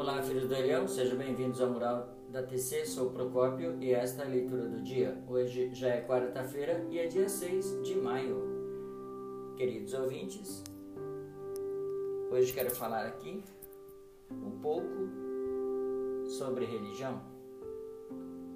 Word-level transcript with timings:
Olá, 0.00 0.22
filhos 0.22 0.48
do 0.48 0.54
Leão, 0.54 0.88
sejam 0.88 1.18
bem-vindos 1.18 1.60
ao 1.60 1.68
Mural 1.68 2.08
da 2.30 2.42
TC. 2.42 2.86
Sou 2.86 3.08
o 3.08 3.10
Procópio 3.10 3.76
e 3.82 3.92
esta 3.92 4.22
é 4.22 4.24
a 4.24 4.28
leitura 4.30 4.66
do 4.66 4.82
dia. 4.82 5.22
Hoje 5.28 5.74
já 5.74 5.88
é 5.88 6.00
quarta-feira 6.00 6.86
e 6.88 6.98
é 6.98 7.06
dia 7.06 7.28
6 7.28 7.82
de 7.82 7.96
maio. 7.96 9.54
Queridos 9.58 9.92
ouvintes, 9.92 10.64
hoje 12.30 12.50
quero 12.54 12.70
falar 12.70 13.04
aqui 13.08 13.44
um 14.30 14.58
pouco 14.62 14.88
sobre 16.38 16.64
religião. 16.64 17.20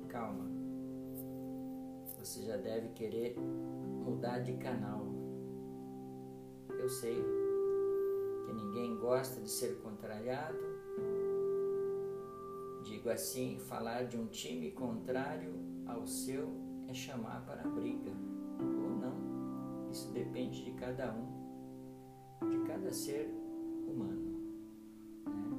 Calma, 0.09 0.47
você 2.19 2.41
já 2.41 2.56
deve 2.56 2.88
querer 2.95 3.37
mudar 3.38 4.38
de 4.38 4.55
canal. 4.55 5.05
Eu 6.70 6.88
sei 6.88 7.23
que 8.47 8.52
ninguém 8.55 8.97
gosta 8.97 9.42
de 9.42 9.51
ser 9.51 9.74
contrariado 9.83 10.73
Digo 12.84 13.09
assim, 13.09 13.59
falar 13.61 14.05
de 14.05 14.19
um 14.19 14.27
time 14.27 14.70
contrário 14.70 15.55
ao 15.87 16.06
seu 16.06 16.51
é 16.87 16.93
chamar 16.93 17.45
para 17.47 17.62
a 17.62 17.69
briga, 17.69 18.12
ou 18.60 18.91
não. 18.91 19.91
Isso 19.91 20.12
depende 20.12 20.62
de 20.62 20.73
cada 20.73 21.10
um, 21.15 22.51
de 22.51 22.59
cada 22.66 22.93
ser 22.93 23.27
humano. 23.88 24.38
Né? 25.24 25.57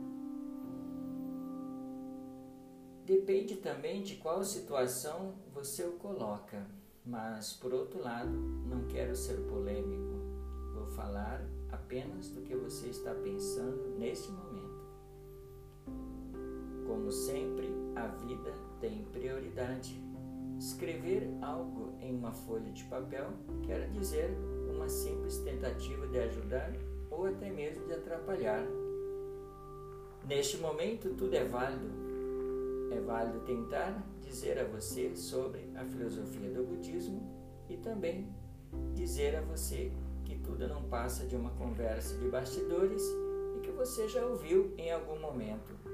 Depende 3.06 3.56
também 3.56 4.04
de 4.04 4.18
qual 4.18 4.44
situação 4.44 5.34
você 5.52 5.84
o 5.84 5.94
coloca, 5.94 6.68
mas 7.04 7.54
por 7.54 7.74
outro 7.74 8.04
lado, 8.04 8.38
não 8.68 8.86
quero 8.86 9.16
ser 9.16 9.38
polêmico. 9.48 10.14
Vou 10.76 10.86
falar 10.92 11.44
apenas 11.72 12.30
do 12.30 12.42
que 12.44 12.56
você 12.56 12.90
está 12.90 13.16
pensando 13.16 13.98
neste 13.98 14.32
momento. 14.32 14.75
Como 16.96 17.12
sempre, 17.12 17.68
a 17.94 18.08
vida 18.08 18.54
tem 18.80 19.04
prioridade. 19.12 20.02
Escrever 20.58 21.30
algo 21.42 21.94
em 22.00 22.16
uma 22.16 22.32
folha 22.32 22.72
de 22.72 22.86
papel 22.86 23.34
quer 23.66 23.90
dizer 23.90 24.30
uma 24.74 24.88
simples 24.88 25.40
tentativa 25.40 26.08
de 26.08 26.20
ajudar 26.20 26.72
ou 27.12 27.26
até 27.26 27.52
mesmo 27.52 27.86
de 27.86 27.94
atrapalhar. 27.96 28.66
Neste 30.26 30.58
momento, 30.60 31.10
tudo 31.16 31.36
é 31.36 31.44
válido. 31.44 31.92
É 32.90 33.02
válido 33.02 33.42
tentar 33.42 34.02
dizer 34.22 34.58
a 34.58 34.64
você 34.64 35.14
sobre 35.18 35.70
a 35.76 35.84
filosofia 35.84 36.50
do 36.50 36.64
budismo 36.64 37.22
e 37.70 37.76
também 37.76 38.34
dizer 38.94 39.36
a 39.36 39.42
você 39.42 39.92
que 40.24 40.38
tudo 40.38 40.66
não 40.66 40.84
passa 40.84 41.26
de 41.26 41.36
uma 41.36 41.50
conversa 41.52 42.18
de 42.18 42.30
bastidores 42.30 43.04
e 43.58 43.60
que 43.60 43.72
você 43.72 44.08
já 44.08 44.26
ouviu 44.26 44.74
em 44.78 44.94
algum 44.94 45.20
momento 45.20 45.85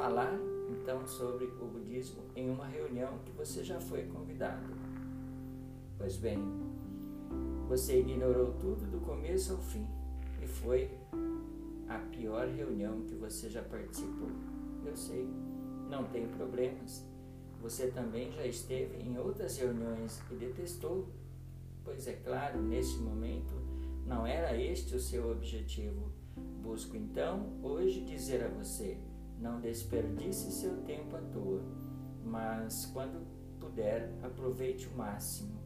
falar 0.00 0.32
então 0.70 1.06
sobre 1.06 1.44
o 1.60 1.66
budismo 1.66 2.22
em 2.34 2.48
uma 2.48 2.66
reunião 2.66 3.18
que 3.18 3.32
você 3.32 3.62
já 3.62 3.78
foi 3.78 4.04
convidado. 4.04 4.66
Pois 5.98 6.16
bem, 6.16 6.38
você 7.68 8.00
ignorou 8.00 8.54
tudo 8.54 8.90
do 8.90 8.98
começo 9.00 9.52
ao 9.52 9.58
fim 9.58 9.86
e 10.42 10.46
foi 10.46 10.90
a 11.86 11.98
pior 11.98 12.48
reunião 12.48 13.02
que 13.02 13.14
você 13.14 13.50
já 13.50 13.60
participou. 13.60 14.30
Eu 14.86 14.96
sei, 14.96 15.28
não 15.90 16.04
tem 16.04 16.26
problemas. 16.28 17.04
Você 17.60 17.88
também 17.88 18.32
já 18.32 18.46
esteve 18.46 19.02
em 19.02 19.18
outras 19.18 19.58
reuniões 19.58 20.18
e 20.30 20.34
detestou, 20.34 21.10
pois 21.84 22.06
é 22.06 22.14
claro, 22.14 22.58
neste 22.62 22.96
momento 23.00 23.52
não 24.06 24.26
era 24.26 24.56
este 24.56 24.96
o 24.96 25.00
seu 25.00 25.30
objetivo. 25.30 26.10
Busco 26.62 26.96
então 26.96 27.52
hoje 27.62 28.00
dizer 28.00 28.42
a 28.42 28.48
você: 28.48 28.96
não 29.40 29.58
desperdice 29.58 30.52
seu 30.52 30.76
tempo 30.82 31.16
à 31.16 31.20
toa, 31.32 31.62
mas 32.24 32.86
quando 32.92 33.26
puder, 33.58 34.12
aproveite 34.22 34.86
o 34.88 34.96
máximo. 34.96 35.58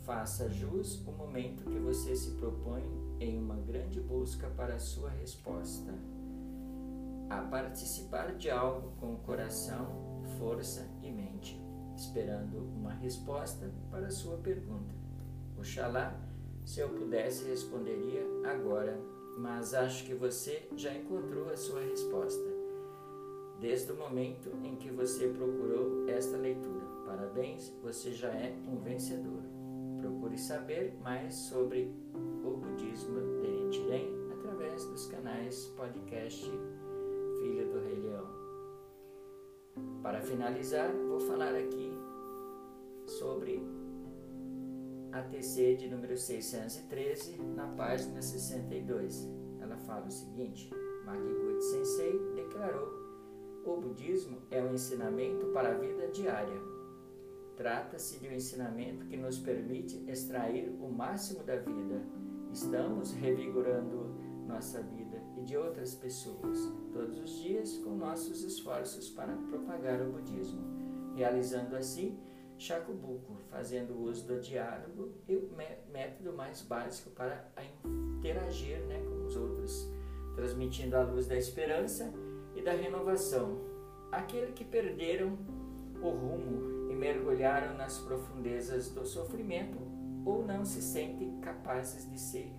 Faça 0.00 0.48
jus 0.48 1.06
o 1.06 1.12
momento 1.12 1.70
que 1.70 1.78
você 1.78 2.16
se 2.16 2.30
propõe 2.32 2.82
em 3.20 3.38
uma 3.38 3.56
grande 3.56 4.00
busca 4.00 4.48
para 4.48 4.74
a 4.74 4.78
sua 4.78 5.10
resposta. 5.10 5.92
A 7.28 7.42
participar 7.42 8.34
de 8.36 8.48
algo 8.48 8.92
com 8.98 9.16
coração, 9.16 10.22
força 10.38 10.88
e 11.02 11.10
mente, 11.10 11.60
esperando 11.94 12.56
uma 12.74 12.94
resposta 12.94 13.70
para 13.90 14.06
a 14.06 14.10
sua 14.10 14.38
pergunta. 14.38 14.94
Oxalá, 15.58 16.18
se 16.64 16.80
eu 16.80 16.88
pudesse, 16.88 17.44
responderia 17.44 18.22
agora, 18.50 18.98
mas 19.36 19.74
acho 19.74 20.04
que 20.06 20.14
você 20.14 20.66
já 20.74 20.94
encontrou 20.94 21.50
a 21.50 21.56
sua 21.56 21.82
resposta 21.82 22.47
desde 23.60 23.92
o 23.92 23.96
momento 23.96 24.50
em 24.62 24.76
que 24.76 24.90
você 24.90 25.28
procurou 25.28 26.08
esta 26.08 26.36
leitura. 26.36 26.86
Parabéns, 27.04 27.72
você 27.82 28.12
já 28.12 28.28
é 28.28 28.56
um 28.68 28.78
vencedor. 28.78 29.42
Procure 30.00 30.38
saber 30.38 30.96
mais 31.02 31.34
sobre 31.34 31.92
o 32.44 32.56
budismo 32.56 33.40
de 33.40 33.50
Nichiren 33.50 34.06
através 34.32 34.84
dos 34.84 35.06
canais 35.06 35.66
podcast 35.76 36.44
Filho 37.40 37.72
do 37.72 37.80
Rei 37.80 37.96
Leão. 37.96 38.26
Para 40.02 40.20
finalizar, 40.20 40.92
vou 41.08 41.20
falar 41.20 41.54
aqui 41.54 41.92
sobre 43.06 43.60
a 45.12 45.22
TC 45.22 45.76
de 45.76 45.88
número 45.88 46.16
613, 46.16 47.38
na 47.56 47.66
página 47.68 48.22
62. 48.22 49.28
Ela 49.60 49.76
fala 49.78 50.06
o 50.06 50.10
seguinte: 50.10 50.70
Magiguchi 51.04 51.62
Sensei 51.62 52.18
declarou 52.34 53.07
o 53.68 53.80
budismo 53.80 54.38
é 54.50 54.62
um 54.62 54.74
ensinamento 54.74 55.46
para 55.48 55.70
a 55.70 55.78
vida 55.78 56.08
diária. 56.08 56.60
Trata-se 57.56 58.18
de 58.18 58.28
um 58.28 58.32
ensinamento 58.32 59.06
que 59.06 59.16
nos 59.16 59.38
permite 59.38 60.02
extrair 60.08 60.68
o 60.80 60.88
máximo 60.90 61.42
da 61.42 61.56
vida. 61.56 62.02
Estamos 62.52 63.12
revigorando 63.12 64.14
nossa 64.46 64.80
vida 64.80 65.22
e 65.36 65.42
de 65.42 65.56
outras 65.56 65.94
pessoas 65.94 66.72
todos 66.92 67.18
os 67.18 67.30
dias 67.42 67.78
com 67.78 67.90
nossos 67.90 68.42
esforços 68.42 69.10
para 69.10 69.36
propagar 69.50 70.00
o 70.00 70.12
budismo, 70.12 70.60
realizando 71.14 71.76
assim 71.76 72.18
Shakubuku, 72.56 73.36
fazendo 73.50 74.00
uso 74.02 74.26
do 74.26 74.40
diálogo 74.40 75.12
e 75.28 75.36
o 75.36 75.48
método 75.92 76.32
mais 76.32 76.62
básico 76.62 77.10
para 77.10 77.48
interagir 78.18 78.80
né, 78.86 79.00
com 79.00 79.26
os 79.26 79.36
outros, 79.36 79.88
transmitindo 80.34 80.96
a 80.96 81.02
luz 81.02 81.26
da 81.26 81.36
esperança 81.36 82.12
e 82.58 82.62
da 82.62 82.72
renovação, 82.72 83.56
aquele 84.10 84.50
que 84.52 84.64
perderam 84.64 85.38
o 86.02 86.08
rumo 86.08 86.90
e 86.90 86.94
mergulharam 86.94 87.76
nas 87.76 87.98
profundezas 87.98 88.90
do 88.90 89.06
sofrimento 89.06 89.78
ou 90.26 90.44
não 90.44 90.64
se 90.64 90.82
sentem 90.82 91.40
capazes 91.40 92.10
de 92.10 92.18
se 92.18 92.52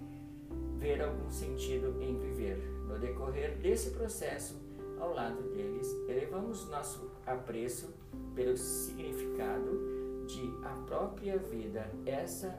ver 0.78 1.02
algum 1.02 1.30
sentido 1.30 2.02
em 2.02 2.18
viver. 2.18 2.58
No 2.88 2.98
decorrer 2.98 3.58
desse 3.58 3.92
processo, 3.92 4.58
ao 5.00 5.14
lado 5.14 5.44
deles, 5.54 5.88
elevamos 6.08 6.68
nosso 6.70 7.12
apreço 7.26 7.94
pelo 8.34 8.56
significado 8.56 10.26
de 10.28 10.42
a 10.66 10.74
própria 10.88 11.38
vida. 11.38 11.92
Essa 12.06 12.58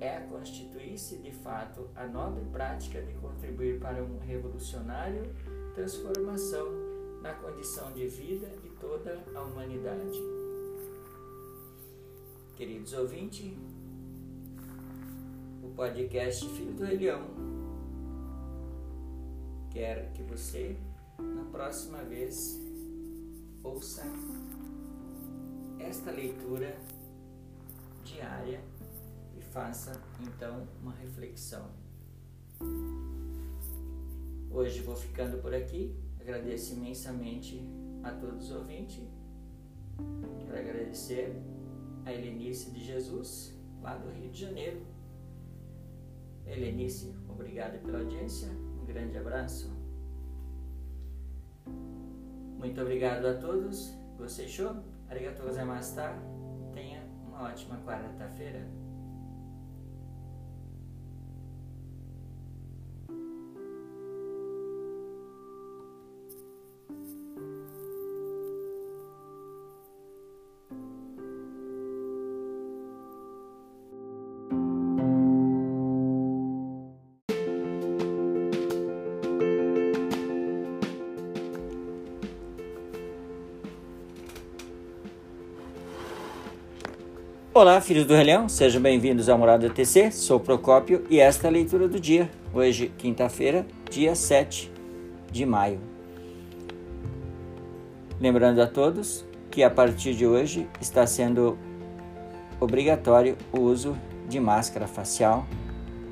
é 0.00 0.20
constituir-se 0.28 1.18
de 1.18 1.32
fato 1.32 1.88
a 1.94 2.06
nobre 2.06 2.44
prática 2.52 3.02
de 3.02 3.12
contribuir 3.14 3.80
para 3.80 4.02
um 4.02 4.18
revolucionário 4.18 5.34
transformação 5.74 6.66
na 7.22 7.34
condição 7.34 7.92
de 7.92 8.06
vida 8.08 8.48
de 8.62 8.68
toda 8.80 9.22
a 9.34 9.42
humanidade. 9.42 10.18
Queridos 12.56 12.92
ouvintes, 12.92 13.56
o 15.62 15.68
podcast 15.76 16.48
Filho 16.48 16.72
do 16.74 16.82
Leão 16.82 17.28
quer 19.70 20.12
que 20.12 20.22
você, 20.24 20.76
na 21.18 21.44
próxima 21.44 21.98
vez, 21.98 22.60
ouça 23.62 24.02
esta 25.78 26.10
leitura 26.10 26.76
diária 28.04 28.60
faça 29.58 30.00
então 30.20 30.68
uma 30.80 30.92
reflexão. 30.92 31.68
Hoje 34.52 34.82
vou 34.82 34.94
ficando 34.94 35.42
por 35.42 35.52
aqui. 35.52 35.96
Agradeço 36.20 36.74
imensamente 36.74 37.68
a 38.04 38.12
todos 38.12 38.50
os 38.50 38.56
ouvintes. 38.56 39.02
Quero 40.38 40.56
agradecer 40.56 41.42
a 42.06 42.12
Helenice 42.12 42.70
de 42.70 42.84
Jesus, 42.84 43.52
lá 43.82 43.96
do 43.96 44.08
Rio 44.12 44.30
de 44.30 44.42
Janeiro. 44.42 44.80
Helenice, 46.46 47.12
obrigado 47.28 47.82
pela 47.82 47.98
audiência. 47.98 48.48
Um 48.80 48.86
grande 48.86 49.18
abraço. 49.18 49.76
Muito 51.66 52.80
obrigado 52.80 53.26
a 53.26 53.34
todos. 53.34 53.92
Gostei? 54.16 54.46
Arigatou 55.08 55.46
gozaimashita. 55.46 56.14
Tenha 56.72 57.02
uma 57.26 57.42
ótima 57.42 57.76
quarta-feira. 57.84 58.77
Olá, 87.60 87.80
filhos 87.80 88.06
do 88.06 88.14
Relhão, 88.14 88.48
sejam 88.48 88.80
bem-vindos 88.80 89.28
ao 89.28 89.36
Morada 89.36 89.68
TC. 89.68 90.12
Sou 90.12 90.38
Procópio 90.38 91.04
e 91.10 91.18
esta 91.18 91.48
é 91.48 91.50
a 91.50 91.52
leitura 91.52 91.88
do 91.88 91.98
dia. 91.98 92.30
Hoje, 92.54 92.92
quinta-feira, 92.96 93.66
dia 93.90 94.14
7 94.14 94.70
de 95.32 95.44
maio. 95.44 95.80
Lembrando 98.20 98.62
a 98.62 98.66
todos 98.68 99.26
que 99.50 99.64
a 99.64 99.68
partir 99.70 100.14
de 100.14 100.24
hoje 100.24 100.68
está 100.80 101.04
sendo 101.04 101.58
obrigatório 102.60 103.36
o 103.50 103.58
uso 103.58 103.98
de 104.28 104.38
máscara 104.38 104.86
facial 104.86 105.44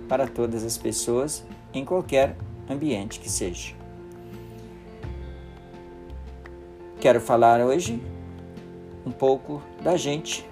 para 0.08 0.26
todas 0.26 0.64
as 0.64 0.76
pessoas 0.76 1.46
em 1.72 1.84
qualquer 1.84 2.36
ambiente 2.68 3.20
que 3.20 3.30
seja. 3.30 3.72
Quero 6.98 7.20
falar 7.20 7.60
hoje 7.60 8.02
um 9.06 9.12
pouco 9.12 9.62
da 9.80 9.96
gente 9.96 10.44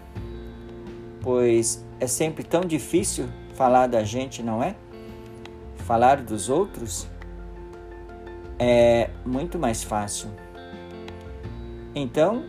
pois 1.24 1.82
é 1.98 2.06
sempre 2.06 2.44
tão 2.44 2.60
difícil 2.60 3.26
falar 3.54 3.86
da 3.86 4.04
gente, 4.04 4.42
não 4.42 4.62
é? 4.62 4.76
Falar 5.78 6.20
dos 6.20 6.50
outros 6.50 7.08
é 8.58 9.08
muito 9.24 9.58
mais 9.58 9.82
fácil. 9.82 10.28
Então, 11.94 12.44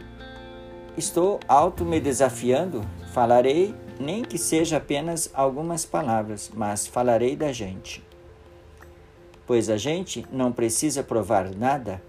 estou 0.97 1.39
auto 1.47 1.85
me 1.85 2.01
desafiando, 2.01 2.81
falarei 3.13 3.73
nem 3.97 4.23
que 4.23 4.37
seja 4.37 4.75
apenas 4.75 5.29
algumas 5.33 5.85
palavras, 5.85 6.51
mas 6.53 6.85
falarei 6.85 7.33
da 7.33 7.53
gente. 7.53 8.03
Pois 9.47 9.69
a 9.69 9.77
gente 9.77 10.25
não 10.29 10.51
precisa 10.51 11.01
provar 11.01 11.49
nada. 11.55 12.01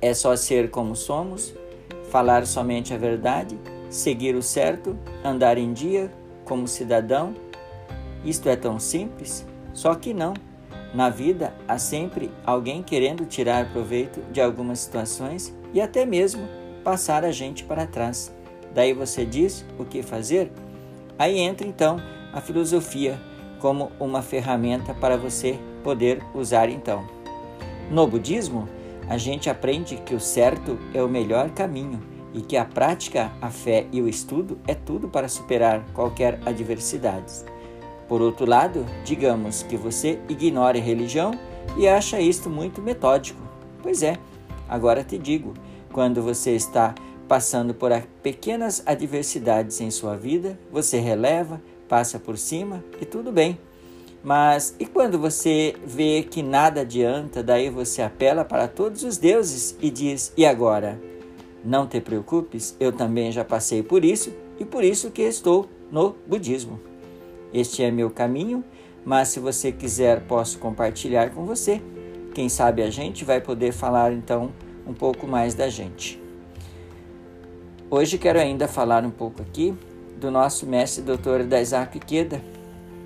É 0.00 0.12
só 0.12 0.34
ser 0.34 0.70
como 0.70 0.96
somos, 0.96 1.54
falar 2.10 2.46
somente 2.46 2.92
a 2.92 2.98
verdade 2.98 3.56
seguir 3.94 4.34
o 4.34 4.42
certo, 4.42 4.98
andar 5.24 5.56
em 5.56 5.72
dia 5.72 6.10
como 6.44 6.66
cidadão. 6.66 7.32
Isto 8.24 8.48
é 8.48 8.56
tão 8.56 8.80
simples? 8.80 9.46
Só 9.72 9.94
que 9.94 10.12
não. 10.12 10.34
Na 10.92 11.08
vida 11.08 11.54
há 11.66 11.78
sempre 11.78 12.30
alguém 12.44 12.82
querendo 12.82 13.24
tirar 13.24 13.72
proveito 13.72 14.20
de 14.32 14.40
algumas 14.40 14.80
situações 14.80 15.54
e 15.72 15.80
até 15.80 16.04
mesmo 16.04 16.46
passar 16.82 17.24
a 17.24 17.30
gente 17.30 17.62
para 17.62 17.86
trás. 17.86 18.34
Daí 18.74 18.92
você 18.92 19.24
diz 19.24 19.64
o 19.78 19.84
que 19.84 20.02
fazer? 20.02 20.50
Aí 21.16 21.38
entra 21.38 21.66
então 21.66 21.98
a 22.32 22.40
filosofia 22.40 23.20
como 23.60 23.92
uma 24.00 24.22
ferramenta 24.22 24.92
para 24.92 25.16
você 25.16 25.58
poder 25.84 26.20
usar 26.34 26.68
então. 26.68 27.06
No 27.90 28.06
budismo, 28.08 28.68
a 29.08 29.16
gente 29.16 29.48
aprende 29.48 29.96
que 29.98 30.14
o 30.14 30.20
certo 30.20 30.78
é 30.92 31.00
o 31.00 31.08
melhor 31.08 31.50
caminho 31.50 32.13
e 32.34 32.42
que 32.42 32.56
a 32.56 32.64
prática, 32.64 33.30
a 33.40 33.48
fé 33.48 33.86
e 33.92 34.02
o 34.02 34.08
estudo 34.08 34.58
é 34.66 34.74
tudo 34.74 35.08
para 35.08 35.28
superar 35.28 35.86
qualquer 35.94 36.40
adversidade. 36.44 37.32
Por 38.08 38.20
outro 38.20 38.44
lado, 38.44 38.84
digamos 39.04 39.62
que 39.62 39.76
você 39.76 40.18
ignore 40.28 40.78
a 40.78 40.82
religião 40.82 41.30
e 41.78 41.88
acha 41.88 42.20
isto 42.20 42.50
muito 42.50 42.82
metódico. 42.82 43.40
Pois 43.82 44.02
é, 44.02 44.18
agora 44.68 45.04
te 45.04 45.16
digo, 45.16 45.54
quando 45.92 46.20
você 46.20 46.50
está 46.50 46.94
passando 47.28 47.72
por 47.72 47.90
pequenas 48.22 48.82
adversidades 48.84 49.80
em 49.80 49.90
sua 49.90 50.16
vida, 50.16 50.58
você 50.70 50.98
releva, 50.98 51.62
passa 51.88 52.18
por 52.18 52.36
cima 52.36 52.84
e 53.00 53.04
tudo 53.04 53.32
bem. 53.32 53.58
Mas 54.22 54.74
e 54.78 54.86
quando 54.86 55.18
você 55.18 55.76
vê 55.84 56.26
que 56.28 56.42
nada 56.42 56.80
adianta, 56.80 57.42
daí 57.42 57.68
você 57.68 58.02
apela 58.02 58.44
para 58.44 58.66
todos 58.66 59.02
os 59.02 59.18
deuses 59.18 59.76
e 59.80 59.90
diz: 59.90 60.32
"E 60.36 60.46
agora?" 60.46 60.98
Não 61.64 61.86
te 61.86 61.98
preocupes, 61.98 62.76
eu 62.78 62.92
também 62.92 63.32
já 63.32 63.42
passei 63.42 63.82
por 63.82 64.04
isso 64.04 64.30
e 64.60 64.66
por 64.66 64.84
isso 64.84 65.10
que 65.10 65.22
estou 65.22 65.66
no 65.90 66.14
budismo. 66.26 66.78
Este 67.54 67.82
é 67.82 67.90
meu 67.90 68.10
caminho, 68.10 68.62
mas 69.02 69.28
se 69.28 69.40
você 69.40 69.72
quiser, 69.72 70.26
posso 70.26 70.58
compartilhar 70.58 71.30
com 71.30 71.46
você. 71.46 71.80
Quem 72.34 72.50
sabe 72.50 72.82
a 72.82 72.90
gente 72.90 73.24
vai 73.24 73.40
poder 73.40 73.72
falar 73.72 74.12
então 74.12 74.52
um 74.86 74.92
pouco 74.92 75.26
mais 75.26 75.54
da 75.54 75.68
gente. 75.68 76.20
Hoje 77.90 78.18
quero 78.18 78.38
ainda 78.38 78.68
falar 78.68 79.04
um 79.04 79.10
pouco 79.10 79.40
aqui 79.40 79.74
do 80.20 80.30
nosso 80.30 80.66
mestre 80.66 81.02
doutor 81.02 81.44
Daisaku 81.44 81.96
Ikeda. 81.96 82.42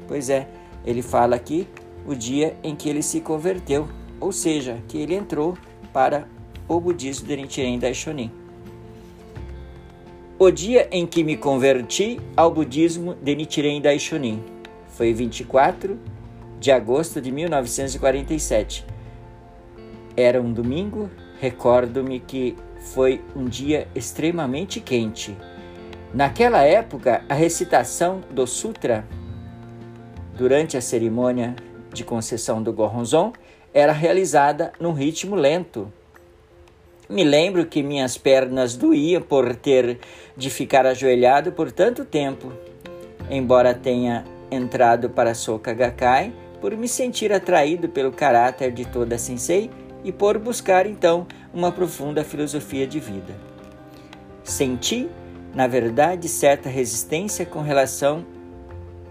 Pois 0.09 0.31
é, 0.31 0.49
ele 0.85 1.03
fala 1.03 1.37
aqui 1.37 1.69
o 2.07 2.15
dia 2.15 2.57
em 2.65 2.75
que 2.75 2.89
ele 2.89 3.03
se 3.03 3.21
converteu, 3.21 3.87
ou 4.19 4.33
seja, 4.33 4.83
que 4.89 4.99
ele 4.99 5.15
entrou 5.15 5.57
para 5.93 6.27
o 6.67 6.81
budismo 6.81 7.29
de 7.29 7.37
Nichiren 7.37 7.79
Daishonin. 7.79 8.38
O 10.41 10.53
dia 10.53 10.87
em 10.93 11.05
que 11.05 11.25
me 11.25 11.37
converti 11.37 12.21
ao 12.37 12.49
budismo 12.49 13.17
de 13.17 13.35
Nichiren 13.35 13.81
Daishonin 13.81 14.41
foi 14.87 15.13
24 15.13 15.99
de 16.61 16.71
agosto 16.71 17.21
de 17.21 17.33
1947. 17.33 18.87
Era 20.17 20.41
um 20.41 20.53
domingo, 20.53 21.11
recordo-me 21.41 22.21
que 22.21 22.55
foi 22.79 23.21
um 23.35 23.47
dia 23.47 23.89
extremamente 23.97 24.79
quente. 24.79 25.37
Naquela 26.15 26.63
época, 26.63 27.25
a 27.29 27.35
recitação 27.35 28.21
do 28.31 28.47
Sutra 28.47 29.05
durante 30.37 30.77
a 30.77 30.81
cerimônia 30.81 31.57
de 31.93 32.05
concessão 32.05 32.63
do 32.63 32.73
Goronzon 32.73 33.33
era 33.75 33.91
realizada 33.91 34.71
num 34.79 34.93
ritmo 34.93 35.35
lento, 35.35 35.93
me 37.09 37.25
lembro 37.25 37.65
que 37.65 37.83
minhas 37.83 38.19
pernas 38.19 38.77
doíam 38.77 39.23
por 39.23 39.57
ter 39.57 39.99
de 40.37 40.51
ficar 40.51 40.85
ajoelhado 40.87 41.53
por 41.53 41.73
tanto 41.73 42.05
tempo. 42.05 42.53
Embora 43.31 43.73
tenha 43.75 44.25
entrado 44.51 45.09
para 45.09 45.35
Soka 45.35 45.73
Gakkai 45.73 46.33
por 46.61 46.77
me 46.77 46.87
sentir 46.87 47.33
atraído 47.33 47.89
pelo 47.89 48.13
caráter 48.13 48.73
de 48.73 48.85
toda 48.85 49.17
sensei 49.17 49.71
e 50.05 50.13
por 50.13 50.39
buscar 50.39 50.87
então 50.87 51.27
uma 51.53 51.73
profunda 51.73 52.23
filosofia 52.23 52.87
de 52.87 53.01
vida. 53.01 53.35
Senti, 54.45 55.09
na 55.55 55.67
verdade, 55.67 56.29
certa 56.29 56.69
resistência 56.69 57.47
com 57.47 57.63
relação 57.63 58.25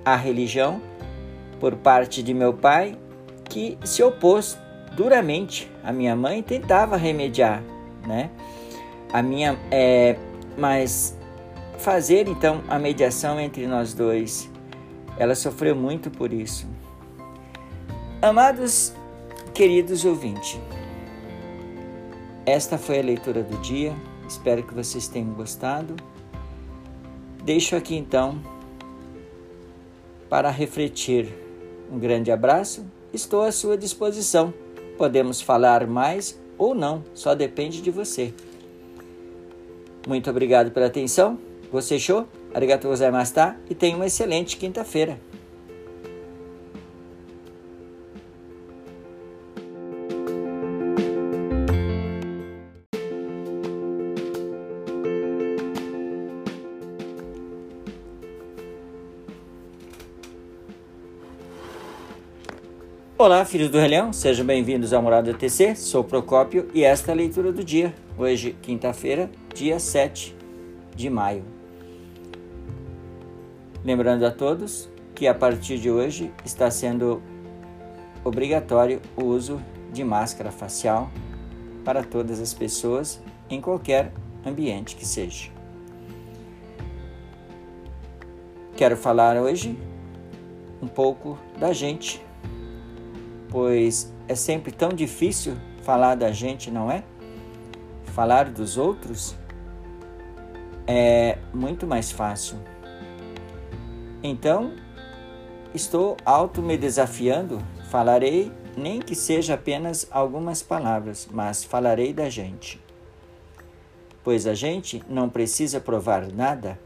à 0.06 0.16
religião 0.16 0.82
por 1.60 1.76
parte 1.76 2.22
de 2.22 2.34
meu 2.34 2.54
pai, 2.54 2.96
que 3.46 3.78
se 3.84 4.04
opôs 4.04 4.58
duramente 4.96 5.72
à 5.84 5.92
minha 5.92 6.16
mãe 6.16 6.40
e 6.40 6.44
tentava 6.44 6.96
remediar 6.96 7.64
né? 8.08 8.32
A 9.12 9.22
minha 9.22 9.58
é, 9.70 10.18
mas 10.58 11.18
fazer 11.78 12.28
então 12.28 12.64
a 12.68 12.80
mediação 12.80 13.40
entre 13.40 13.68
nós 13.68 13.94
dois, 13.94 14.50
ela 15.18 15.36
sofreu 15.36 15.76
muito 15.76 16.10
por 16.10 16.34
isso. 16.34 16.68
Amados 18.22 18.94
queridos 19.54 20.06
ouvintes, 20.06 20.60
esta 22.46 22.78
foi 22.78 23.00
a 23.00 23.04
leitura 23.04 23.44
do 23.44 23.58
dia. 23.58 23.94
Espero 24.28 24.64
que 24.64 24.74
vocês 24.74 25.08
tenham 25.08 25.34
gostado. 25.34 25.96
Deixo 27.44 27.76
aqui 27.76 27.96
então 27.96 28.42
para 30.30 30.50
refletir. 30.50 31.28
Um 31.92 32.00
grande 32.00 32.32
abraço. 32.32 32.86
Estou 33.14 33.44
à 33.44 33.52
sua 33.52 33.78
disposição. 33.78 34.54
Podemos 34.98 35.42
falar 35.42 35.88
mais 35.88 36.40
ou 36.58 36.74
não, 36.74 37.04
só 37.14 37.36
depende 37.36 37.82
de 37.82 37.92
você. 37.92 38.34
Muito 40.08 40.30
obrigado 40.30 40.72
pela 40.72 40.88
atenção. 40.88 41.38
Você 41.72 42.00
show? 42.00 42.26
Arigatou 42.54 42.92
gozaimashita 42.92 43.58
e 43.70 43.76
tenha 43.76 43.96
uma 43.96 44.06
excelente 44.06 44.56
quinta-feira. 44.58 45.20
Olá, 63.20 63.44
filhos 63.46 63.72
do 63.72 63.80
Relhão, 63.80 64.14
sejam 64.14 64.46
bem-vindos 64.46 64.94
ao 64.94 65.02
Morada 65.02 65.34
TC. 65.34 65.76
Sou 65.76 66.04
Procópio 66.04 66.70
e 66.72 66.84
esta 66.84 67.10
é 67.10 67.14
a 67.14 67.16
leitura 67.16 67.52
do 67.52 67.64
dia. 67.64 67.92
Hoje, 68.16 68.56
quinta-feira, 68.62 69.28
dia 69.56 69.80
7 69.80 70.36
de 70.96 71.10
maio. 71.10 71.44
Lembrando 73.84 74.24
a 74.24 74.30
todos 74.30 74.88
que 75.16 75.26
a 75.26 75.34
partir 75.34 75.80
de 75.80 75.90
hoje 75.90 76.32
está 76.46 76.70
sendo 76.70 77.20
obrigatório 78.24 79.02
o 79.16 79.24
uso 79.24 79.60
de 79.92 80.04
máscara 80.04 80.52
facial 80.52 81.10
para 81.84 82.04
todas 82.04 82.40
as 82.40 82.54
pessoas 82.54 83.20
em 83.50 83.60
qualquer 83.60 84.12
ambiente 84.46 84.96
que 84.96 85.08
seja. 85.08 85.50
Quero 88.76 88.96
falar 88.96 89.38
hoje 89.38 89.76
um 90.80 90.88
pouco 90.88 91.36
da 91.58 91.74
gente 91.74 92.27
pois 93.50 94.14
é 94.28 94.36
sempre 94.36 94.72
tão 94.72 94.90
difícil 94.90 95.56
falar 95.82 96.16
da 96.16 96.32
gente, 96.32 96.70
não 96.70 96.92
é? 96.92 97.04
Falar 98.06 98.50
dos 98.50 98.78
outros 98.78 99.36
é 100.86 101.38
muito 101.54 101.86
mais 101.86 102.12
fácil. 102.12 102.58
Então, 104.24 104.74
estou 105.74 106.18
auto 106.26 106.62
me 106.62 106.78
desafiando, 106.78 107.62
falarei 107.90 108.52
nem 108.76 109.00
que 109.00 109.16
seja 109.16 109.56
apenas 109.56 110.08
algumas 110.12 110.62
palavras, 110.62 111.28
mas 111.32 111.64
falarei 111.64 112.14
da 112.14 112.30
gente. 112.30 112.82
Pois 114.24 114.46
a 114.46 114.54
gente 114.54 115.02
não 115.10 115.30
precisa 115.30 115.80
provar 115.80 116.32
nada. 116.32 116.80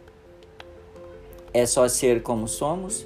É 1.53 1.65
só 1.65 1.87
ser 1.87 2.21
como 2.21 2.47
somos, 2.47 3.05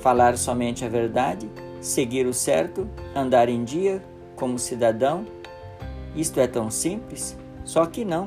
falar 0.00 0.36
somente 0.36 0.84
a 0.84 0.88
verdade, 0.88 1.48
seguir 1.80 2.26
o 2.26 2.34
certo, 2.34 2.88
andar 3.14 3.48
em 3.48 3.64
dia 3.64 4.02
como 4.36 4.58
cidadão. 4.58 5.26
Isto 6.14 6.40
é 6.40 6.46
tão 6.46 6.70
simples? 6.70 7.36
Só 7.64 7.86
que 7.86 8.04
não. 8.04 8.24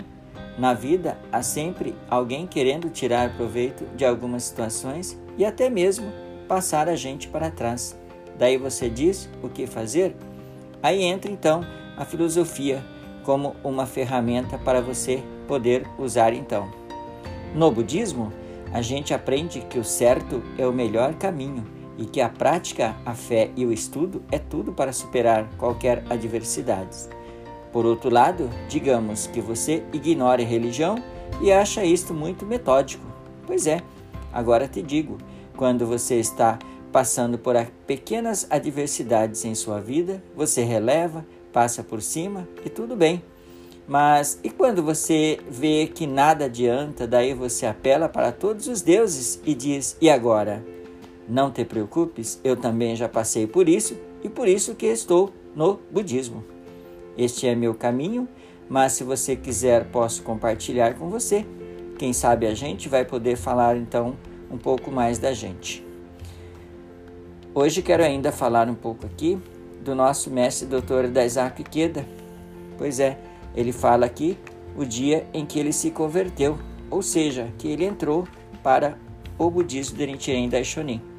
Na 0.57 0.73
vida 0.73 1.17
há 1.31 1.41
sempre 1.41 1.95
alguém 2.09 2.45
querendo 2.45 2.89
tirar 2.89 3.35
proveito 3.35 3.85
de 3.95 4.05
algumas 4.05 4.43
situações 4.43 5.19
e 5.37 5.43
até 5.43 5.69
mesmo 5.69 6.11
passar 6.47 6.87
a 6.87 6.95
gente 6.95 7.27
para 7.27 7.49
trás. 7.49 7.97
Daí 8.37 8.57
você 8.57 8.89
diz 8.89 9.29
o 9.41 9.49
que 9.49 9.65
fazer? 9.65 10.15
Aí 10.81 11.01
entra 11.01 11.31
então 11.31 11.61
a 11.97 12.05
filosofia 12.05 12.83
como 13.23 13.55
uma 13.63 13.85
ferramenta 13.85 14.57
para 14.57 14.81
você 14.81 15.23
poder 15.47 15.87
usar 15.97 16.33
então. 16.33 16.69
No 17.55 17.71
budismo, 17.71 18.31
a 18.71 18.81
gente 18.81 19.13
aprende 19.13 19.61
que 19.61 19.79
o 19.79 19.83
certo 19.83 20.43
é 20.57 20.67
o 20.67 20.73
melhor 20.73 21.13
caminho 21.15 21.72
e 21.97 22.05
que 22.05 22.21
a 22.21 22.29
prática, 22.29 22.95
a 23.05 23.13
fé 23.13 23.51
e 23.55 23.65
o 23.65 23.71
estudo 23.71 24.23
é 24.31 24.39
tudo 24.39 24.71
para 24.71 24.93
superar 24.93 25.49
qualquer 25.57 26.03
adversidade. 26.09 26.97
Por 27.71 27.85
outro 27.85 28.09
lado, 28.09 28.49
digamos 28.69 29.27
que 29.27 29.41
você 29.41 29.83
ignore 29.91 30.43
a 30.43 30.47
religião 30.47 30.95
e 31.41 31.51
acha 31.51 31.83
isto 31.83 32.13
muito 32.13 32.45
metódico. 32.45 33.05
Pois 33.47 33.65
é, 33.67 33.81
agora 34.31 34.67
te 34.67 34.81
digo, 34.81 35.17
quando 35.57 35.85
você 35.85 36.19
está 36.19 36.59
passando 36.91 37.39
por 37.39 37.55
pequenas 37.87 38.45
adversidades 38.49 39.43
em 39.43 39.55
sua 39.55 39.81
vida, 39.81 40.23
você 40.35 40.63
releva, 40.63 41.25
passa 41.51 41.83
por 41.83 42.01
cima 42.01 42.47
e 42.63 42.69
tudo 42.69 42.95
bem. 42.95 43.23
Mas 43.87 44.39
e 44.43 44.49
quando 44.49 44.81
você 44.81 45.39
vê 45.49 45.87
que 45.87 46.07
nada 46.07 46.45
adianta, 46.45 47.05
daí 47.05 47.33
você 47.33 47.65
apela 47.65 48.07
para 48.07 48.31
todos 48.31 48.67
os 48.67 48.81
deuses 48.81 49.41
e 49.43 49.53
diz: 49.53 49.97
"E 49.99 50.09
agora? 50.09 50.63
Não 51.27 51.51
te 51.51 51.63
preocupes, 51.63 52.39
eu 52.43 52.55
também 52.55 52.95
já 52.95 53.07
passei 53.07 53.47
por 53.47 53.69
isso 53.69 53.97
e 54.23 54.29
por 54.29 54.47
isso 54.47 54.75
que 54.75 54.85
estou 54.85 55.31
no 55.55 55.79
budismo." 55.91 56.43
Este 57.17 57.47
é 57.47 57.55
meu 57.55 57.73
caminho, 57.73 58.27
mas 58.67 58.93
se 58.93 59.03
você 59.03 59.35
quiser, 59.35 59.85
posso 59.91 60.23
compartilhar 60.23 60.95
com 60.95 61.09
você. 61.09 61.45
Quem 61.97 62.11
sabe 62.11 62.47
a 62.47 62.55
gente 62.55 62.89
vai 62.89 63.05
poder 63.05 63.35
falar 63.35 63.77
então 63.77 64.15
um 64.51 64.57
pouco 64.57 64.91
mais 64.91 65.19
da 65.19 65.31
gente. 65.31 65.85
Hoje 67.53 67.83
quero 67.83 68.03
ainda 68.03 68.31
falar 68.31 68.67
um 68.67 68.73
pouco 68.75 69.05
aqui 69.05 69.37
do 69.83 69.93
nosso 69.93 70.31
mestre 70.31 70.67
doutor 70.67 71.07
Daisaku 71.07 71.61
Ikeda. 71.61 72.05
Pois 72.77 72.99
é, 72.99 73.19
ele 73.55 73.71
fala 73.71 74.05
aqui 74.05 74.37
o 74.75 74.83
dia 74.83 75.27
em 75.33 75.45
que 75.45 75.59
ele 75.59 75.71
se 75.71 75.91
converteu, 75.91 76.57
ou 76.89 77.03
seja, 77.03 77.53
que 77.59 77.67
ele 77.67 77.85
entrou 77.85 78.27
para 78.63 78.97
o 79.37 79.49
budismo 79.51 79.97
de 79.97 80.07
Nichiren 80.07 80.49
Daishonin. 80.49 81.12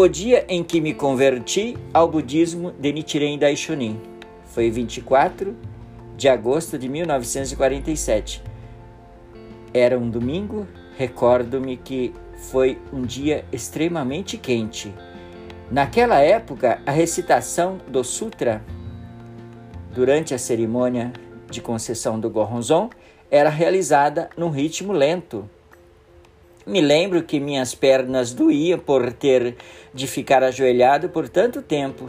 O 0.00 0.08
dia 0.08 0.46
em 0.48 0.64
que 0.64 0.80
me 0.80 0.94
converti 0.94 1.76
ao 1.92 2.08
budismo 2.08 2.72
de 2.72 2.90
Nichiren 2.90 3.38
Daishonin 3.38 4.00
foi 4.46 4.70
24 4.70 5.54
de 6.16 6.26
agosto 6.26 6.78
de 6.78 6.88
1947. 6.88 8.42
Era 9.74 9.98
um 9.98 10.08
domingo, 10.08 10.66
recordo-me 10.96 11.76
que 11.76 12.14
foi 12.50 12.78
um 12.90 13.02
dia 13.02 13.44
extremamente 13.52 14.38
quente. 14.38 14.90
Naquela 15.70 16.18
época, 16.18 16.80
a 16.86 16.90
recitação 16.90 17.76
do 17.86 18.02
Sutra 18.02 18.64
durante 19.92 20.32
a 20.32 20.38
cerimônia 20.38 21.12
de 21.50 21.60
concessão 21.60 22.18
do 22.18 22.30
Goronzon 22.30 22.88
era 23.30 23.50
realizada 23.50 24.30
num 24.34 24.48
ritmo 24.48 24.94
lento 24.94 25.46
me 26.70 26.80
lembro 26.80 27.24
que 27.24 27.40
minhas 27.40 27.74
pernas 27.74 28.32
doíam 28.32 28.78
por 28.78 29.12
ter 29.12 29.56
de 29.92 30.06
ficar 30.06 30.44
ajoelhado 30.44 31.08
por 31.08 31.28
tanto 31.28 31.62
tempo. 31.62 32.08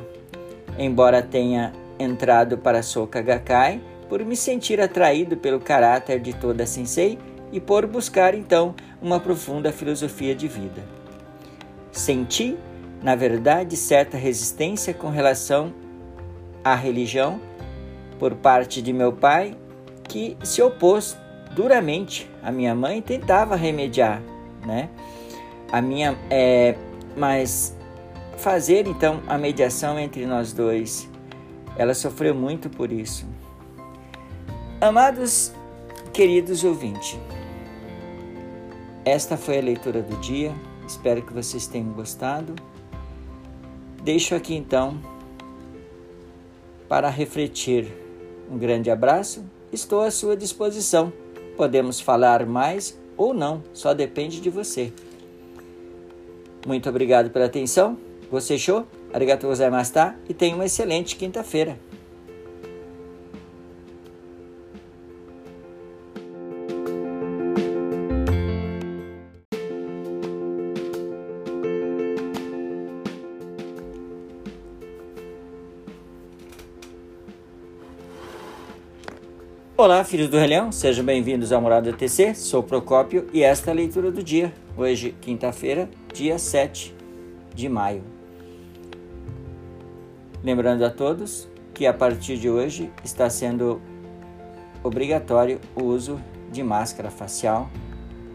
Embora 0.78 1.24
tenha 1.24 1.74
entrado 1.98 2.60
para 2.60 2.84
Soka 2.84 3.24
Gakkai 3.24 3.82
por 4.08 4.24
me 4.24 4.36
sentir 4.36 4.80
atraído 4.80 5.36
pelo 5.36 5.60
caráter 5.60 6.20
de 6.20 6.34
toda 6.34 6.68
sensei 6.68 7.18
e 7.52 7.60
por 7.60 7.88
buscar 7.88 8.36
então 8.36 8.76
uma 9.02 9.20
profunda 9.20 9.72
filosofia 9.72 10.36
de 10.36 10.48
vida. 10.48 10.84
Senti, 11.92 12.56
na 13.02 13.16
verdade, 13.16 13.76
certa 13.76 14.16
resistência 14.16 14.94
com 14.94 15.10
relação 15.10 15.74
à 16.64 16.76
religião 16.76 17.42
por 18.20 18.36
parte 18.36 18.80
de 18.80 18.94
meu 18.94 19.12
pai, 19.12 19.58
que 20.08 20.38
se 20.44 20.62
opôs 20.62 21.18
duramente 21.56 22.30
à 22.44 22.52
minha 22.52 22.76
mãe 22.76 23.00
e 23.00 23.02
tentava 23.02 23.56
remediar 23.56 24.22
né? 24.66 24.90
A 25.72 25.82
minha 25.82 26.18
é, 26.30 26.76
mas 27.16 27.76
fazer 28.38 28.88
então 28.88 29.22
a 29.28 29.38
mediação 29.38 30.00
entre 30.00 30.26
nós 30.26 30.52
dois, 30.54 31.10
ela 31.78 31.94
sofreu 31.94 32.34
muito 32.36 32.70
por 32.70 32.92
isso. 32.92 33.26
Amados 34.80 35.54
queridos 36.12 36.64
ouvintes, 36.64 37.20
esta 39.06 39.36
foi 39.38 39.58
a 39.58 39.62
leitura 39.62 40.02
do 40.02 40.16
dia. 40.18 40.54
Espero 40.88 41.22
que 41.22 41.34
vocês 41.34 41.66
tenham 41.68 41.92
gostado. 41.94 42.54
Deixo 44.04 44.36
aqui 44.36 44.56
então 44.56 45.00
para 46.88 47.10
refletir. 47.10 47.88
Um 48.50 48.58
grande 48.58 48.92
abraço. 48.92 49.46
Estou 49.72 50.02
à 50.02 50.12
sua 50.12 50.36
disposição. 50.36 51.14
Podemos 51.56 52.02
falar 52.02 52.46
mais 52.46 53.00
ou 53.18 53.34
não, 53.34 53.64
só 53.74 53.94
depende 53.94 54.40
de 54.40 54.50
você. 54.50 54.92
Muito 56.66 56.90
obrigado 56.90 57.30
pela 57.30 57.46
atenção. 57.46 57.98
Você 58.30 58.58
show? 58.58 58.86
Arigatou 59.14 59.50
gozaimasu 59.50 59.94
e 60.30 60.34
tenha 60.34 60.56
uma 60.56 60.66
excelente 60.66 61.16
quinta-feira. 61.16 61.78
Olá, 79.84 80.04
filhos 80.04 80.30
do 80.30 80.38
Relhão, 80.38 80.72
sejam 80.72 81.04
bem-vindos 81.04 81.52
ao 81.52 81.60
Morada 81.60 81.92
TC. 81.92 82.36
Sou 82.36 82.62
Procópio 82.62 83.28
e 83.34 83.42
esta 83.42 83.72
é 83.72 83.74
a 83.74 83.76
leitura 83.76 84.12
do 84.12 84.22
dia. 84.22 84.54
Hoje, 84.78 85.16
quinta-feira, 85.20 85.90
dia 86.14 86.38
7 86.38 86.96
de 87.56 87.68
maio. 87.68 88.04
Lembrando 90.44 90.86
a 90.86 90.92
todos 90.92 91.48
que 91.74 91.88
a 91.88 91.94
partir 91.96 92.38
de 92.38 92.48
hoje 92.48 92.92
está 93.04 93.28
sendo 93.28 93.82
obrigatório 94.84 95.60
o 95.76 95.82
uso 95.82 96.22
de 96.52 96.62
máscara 96.62 97.10
facial 97.10 97.68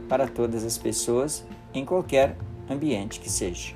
para 0.09 0.27
todas 0.27 0.65
as 0.65 0.77
pessoas 0.77 1.47
em 1.73 1.85
qualquer 1.85 2.37
ambiente 2.69 3.21
que 3.21 3.31
seja. 3.31 3.73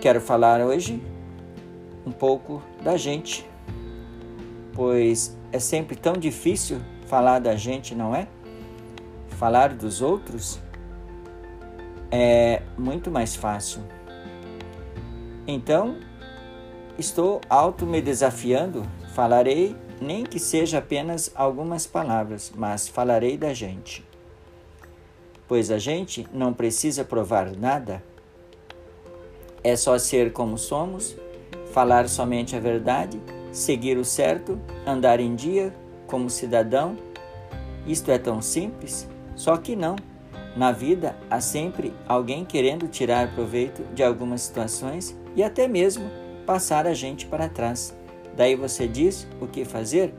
Quero 0.00 0.20
falar 0.20 0.60
hoje 0.60 1.02
um 2.06 2.12
pouco 2.12 2.62
da 2.84 2.96
gente 2.96 3.44
pois 4.76 5.34
é 5.50 5.58
sempre 5.58 5.96
tão 5.96 6.12
difícil 6.12 6.78
falar 7.06 7.38
da 7.38 7.56
gente, 7.56 7.94
não 7.94 8.14
é? 8.14 8.28
Falar 9.30 9.72
dos 9.72 10.02
outros 10.02 10.60
é 12.10 12.60
muito 12.76 13.10
mais 13.10 13.34
fácil. 13.34 13.82
Então, 15.48 15.96
estou 16.98 17.40
auto 17.48 17.86
me 17.86 18.02
desafiando, 18.02 18.82
falarei 19.14 19.74
nem 19.98 20.24
que 20.24 20.38
seja 20.38 20.78
apenas 20.78 21.32
algumas 21.34 21.86
palavras, 21.86 22.52
mas 22.54 22.86
falarei 22.86 23.38
da 23.38 23.54
gente. 23.54 24.04
Pois 25.48 25.70
a 25.70 25.78
gente 25.78 26.28
não 26.32 26.52
precisa 26.52 27.02
provar 27.02 27.50
nada. 27.56 28.02
É 29.64 29.74
só 29.74 29.98
ser 29.98 30.32
como 30.32 30.58
somos, 30.58 31.16
falar 31.72 32.08
somente 32.10 32.54
a 32.54 32.60
verdade 32.60 33.18
seguir 33.56 33.96
o 33.96 34.04
certo, 34.04 34.58
andar 34.86 35.18
em 35.18 35.34
dia 35.34 35.74
como 36.06 36.28
cidadão. 36.28 36.94
Isto 37.86 38.10
é 38.10 38.18
tão 38.18 38.42
simples? 38.42 39.08
Só 39.34 39.56
que 39.56 39.74
não. 39.74 39.96
Na 40.54 40.72
vida 40.72 41.16
há 41.30 41.40
sempre 41.40 41.94
alguém 42.06 42.44
querendo 42.44 42.86
tirar 42.86 43.34
proveito 43.34 43.82
de 43.94 44.02
algumas 44.02 44.42
situações 44.42 45.16
e 45.34 45.42
até 45.42 45.66
mesmo 45.66 46.04
passar 46.44 46.86
a 46.86 46.92
gente 46.92 47.26
para 47.26 47.48
trás. 47.48 47.96
Daí 48.36 48.54
você 48.54 48.86
diz 48.86 49.26
o 49.40 49.46
que 49.46 49.64
fazer? 49.64 50.12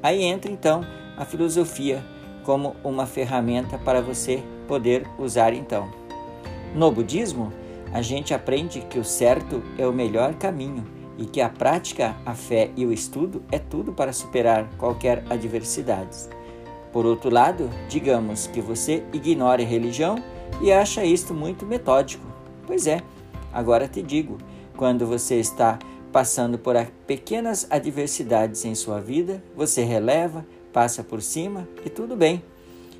Aí 0.00 0.22
entra 0.22 0.50
então 0.50 0.82
a 1.16 1.24
filosofia 1.24 2.04
como 2.44 2.76
uma 2.84 3.06
ferramenta 3.06 3.76
para 3.76 4.00
você 4.00 4.42
poder 4.68 5.04
usar 5.18 5.52
então. 5.52 5.90
No 6.74 6.92
budismo, 6.92 7.52
a 7.92 8.02
gente 8.02 8.32
aprende 8.32 8.82
que 8.82 9.00
o 9.00 9.04
certo 9.04 9.62
é 9.76 9.86
o 9.86 9.92
melhor 9.92 10.34
caminho 10.34 10.97
e 11.18 11.26
que 11.26 11.40
a 11.40 11.48
prática, 11.48 12.16
a 12.24 12.32
fé 12.32 12.70
e 12.76 12.86
o 12.86 12.92
estudo 12.92 13.42
é 13.50 13.58
tudo 13.58 13.92
para 13.92 14.12
superar 14.12 14.70
qualquer 14.78 15.24
adversidade. 15.28 16.16
Por 16.92 17.04
outro 17.04 17.28
lado, 17.28 17.68
digamos 17.88 18.46
que 18.46 18.60
você 18.60 19.04
ignore 19.12 19.62
a 19.62 19.66
religião 19.66 20.16
e 20.62 20.72
acha 20.72 21.04
isto 21.04 21.34
muito 21.34 21.66
metódico. 21.66 22.24
Pois 22.66 22.86
é, 22.86 23.02
agora 23.52 23.88
te 23.88 24.02
digo, 24.02 24.38
quando 24.76 25.06
você 25.06 25.34
está 25.34 25.78
passando 26.12 26.58
por 26.58 26.74
pequenas 27.06 27.66
adversidades 27.68 28.64
em 28.64 28.74
sua 28.74 29.00
vida, 29.00 29.42
você 29.54 29.82
releva, 29.82 30.46
passa 30.72 31.02
por 31.02 31.20
cima 31.20 31.68
e 31.84 31.90
tudo 31.90 32.16
bem. 32.16 32.42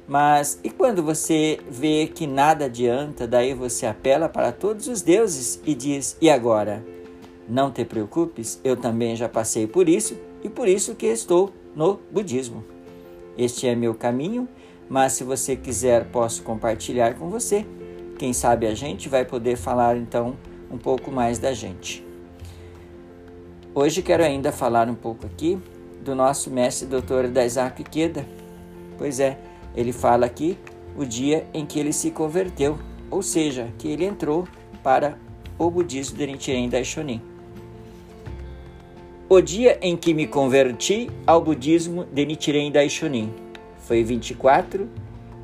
Mas 0.07 0.59
e 0.65 0.71
quando 0.71 1.03
você 1.03 1.61
vê 1.71 2.11
que 2.13 2.27
nada 2.27 2.65
adianta, 2.65 3.27
daí 3.27 3.53
você 3.55 3.87
apela 3.87 4.29
para 4.29 4.53
todos 4.53 4.89
os 4.89 5.03
deuses 5.03 5.61
e 5.65 5.75
diz: 5.75 6.17
"E 6.21 6.31
agora? 6.31 6.83
Não 7.49 7.71
te 7.71 7.83
preocupes, 7.83 8.61
eu 8.63 8.77
também 8.77 9.17
já 9.17 9.27
passei 9.27 9.67
por 9.67 9.89
isso 9.89 10.19
e 10.45 10.51
por 10.51 10.69
isso 10.69 10.95
que 10.95 11.07
estou 11.07 11.51
no 11.75 11.99
budismo. 12.13 12.63
Este 13.39 13.67
é 13.67 13.75
meu 13.75 13.95
caminho, 13.95 14.47
mas 14.89 15.15
se 15.15 15.25
você 15.25 15.57
quiser, 15.57 16.11
posso 16.11 16.43
compartilhar 16.43 17.15
com 17.15 17.31
você. 17.31 17.65
Quem 18.19 18.35
sabe 18.35 18.67
a 18.67 18.75
gente 18.75 19.09
vai 19.09 19.25
poder 19.25 19.57
falar 19.57 19.97
então 19.97 20.37
um 20.71 20.77
pouco 20.77 21.11
mais 21.11 21.39
da 21.39 21.55
gente. 21.55 22.07
Hoje 23.75 24.03
quero 24.03 24.25
ainda 24.25 24.53
falar 24.53 24.91
um 24.91 24.95
pouco 24.95 25.25
aqui 25.25 25.59
do 26.05 26.15
nosso 26.15 26.51
mestre 26.51 26.87
doutor 26.87 27.29
Daisaku 27.29 27.81
Ikeda. 27.81 28.27
Pois 28.99 29.21
é, 29.21 29.39
ele 29.75 29.93
fala 29.93 30.27
aqui 30.27 30.59
o 30.97 31.05
dia 31.05 31.47
em 31.55 31.65
que 31.65 31.79
ele 31.79 31.93
se 31.93 32.11
converteu, 32.11 32.79
ou 33.11 33.23
seja, 33.23 33.73
que 33.79 33.89
ele 33.89 34.05
entrou 34.05 34.47
para 34.83 35.17
o 35.59 35.71
budismo 35.71 36.19
de 36.19 36.27
Nichiren 36.27 36.69
Daishonin. 36.69 37.38
O 39.31 39.43
dia 39.43 39.79
em 39.83 39.95
que 39.95 40.15
me 40.15 40.27
converti 40.27 41.11
ao 41.27 41.43
budismo 41.43 42.07
de 42.07 42.25
Nichiren 42.25 42.73
Daishonin 42.73 43.31
foi 43.77 44.03
24 44.03 44.89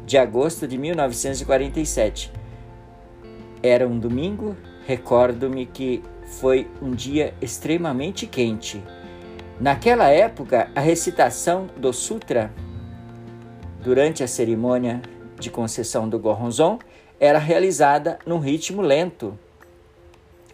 de 0.06 0.16
agosto 0.16 0.66
de 0.66 0.78
1947. 0.78 2.32
Era 3.62 3.86
um 3.86 3.98
domingo, 3.98 4.56
recordo-me 4.86 5.66
que 5.66 6.02
foi 6.24 6.66
um 6.80 6.92
dia 6.92 7.34
extremamente 7.42 8.26
quente. 8.26 8.82
Naquela 9.60 10.08
época, 10.08 10.70
a 10.74 10.80
recitação 10.80 11.66
do 11.76 11.92
Sutra 11.92 12.50
durante 13.82 14.24
a 14.24 14.26
cerimônia 14.26 15.02
de 15.38 15.50
concessão 15.50 16.08
do 16.08 16.18
Goronzon 16.18 16.78
era 17.20 17.38
realizada 17.38 18.18
num 18.24 18.38
ritmo 18.38 18.80
lento. 18.80 19.38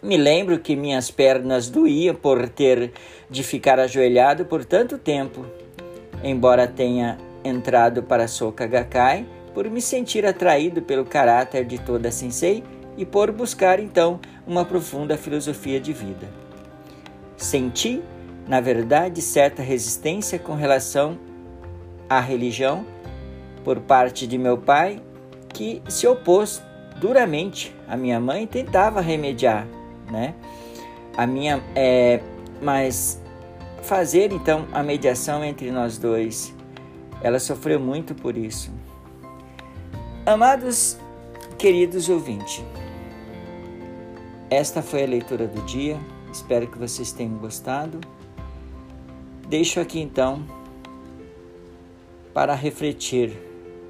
Me 0.03 0.17
lembro 0.17 0.59
que 0.59 0.75
minhas 0.75 1.11
pernas 1.11 1.69
doíam 1.69 2.15
por 2.15 2.49
ter 2.49 2.91
de 3.29 3.43
ficar 3.43 3.79
ajoelhado 3.79 4.45
por 4.45 4.65
tanto 4.65 4.97
tempo. 4.97 5.45
Embora 6.23 6.67
tenha 6.67 7.19
entrado 7.43 8.01
para 8.01 8.27
Soka 8.27 8.65
Gakkai 8.65 9.27
por 9.53 9.69
me 9.69 9.81
sentir 9.81 10.25
atraído 10.25 10.81
pelo 10.81 11.05
caráter 11.05 11.65
de 11.65 11.79
toda 11.79 12.11
sensei 12.11 12.63
e 12.97 13.05
por 13.05 13.31
buscar 13.31 13.79
então 13.79 14.19
uma 14.47 14.65
profunda 14.65 15.17
filosofia 15.17 15.79
de 15.79 15.93
vida. 15.93 16.27
Senti, 17.37 18.01
na 18.47 18.59
verdade, 18.59 19.21
certa 19.21 19.61
resistência 19.61 20.39
com 20.39 20.55
relação 20.55 21.17
à 22.09 22.19
religião 22.19 22.85
por 23.63 23.79
parte 23.79 24.25
de 24.25 24.37
meu 24.37 24.57
pai, 24.57 25.01
que 25.53 25.81
se 25.87 26.07
opôs 26.07 26.61
duramente. 26.99 27.75
A 27.87 27.95
minha 27.95 28.19
mãe 28.19 28.47
tentava 28.47 29.01
remediar, 29.01 29.67
né? 30.11 30.35
A 31.15 31.25
minha, 31.25 31.63
é, 31.75 32.21
mas 32.61 33.21
fazer 33.81 34.31
então 34.31 34.67
a 34.71 34.83
mediação 34.83 35.43
entre 35.43 35.71
nós 35.71 35.97
dois, 35.97 36.53
ela 37.21 37.39
sofreu 37.39 37.79
muito 37.79 38.13
por 38.13 38.37
isso. 38.37 38.71
Amados 40.25 40.97
queridos 41.57 42.09
ouvintes, 42.09 42.63
esta 44.49 44.81
foi 44.81 45.03
a 45.03 45.07
leitura 45.07 45.47
do 45.47 45.61
dia. 45.61 45.97
Espero 46.31 46.67
que 46.67 46.77
vocês 46.77 47.11
tenham 47.11 47.37
gostado. 47.37 47.99
Deixo 49.47 49.79
aqui 49.79 49.99
então 49.99 50.45
para 52.33 52.53
refletir 52.55 53.31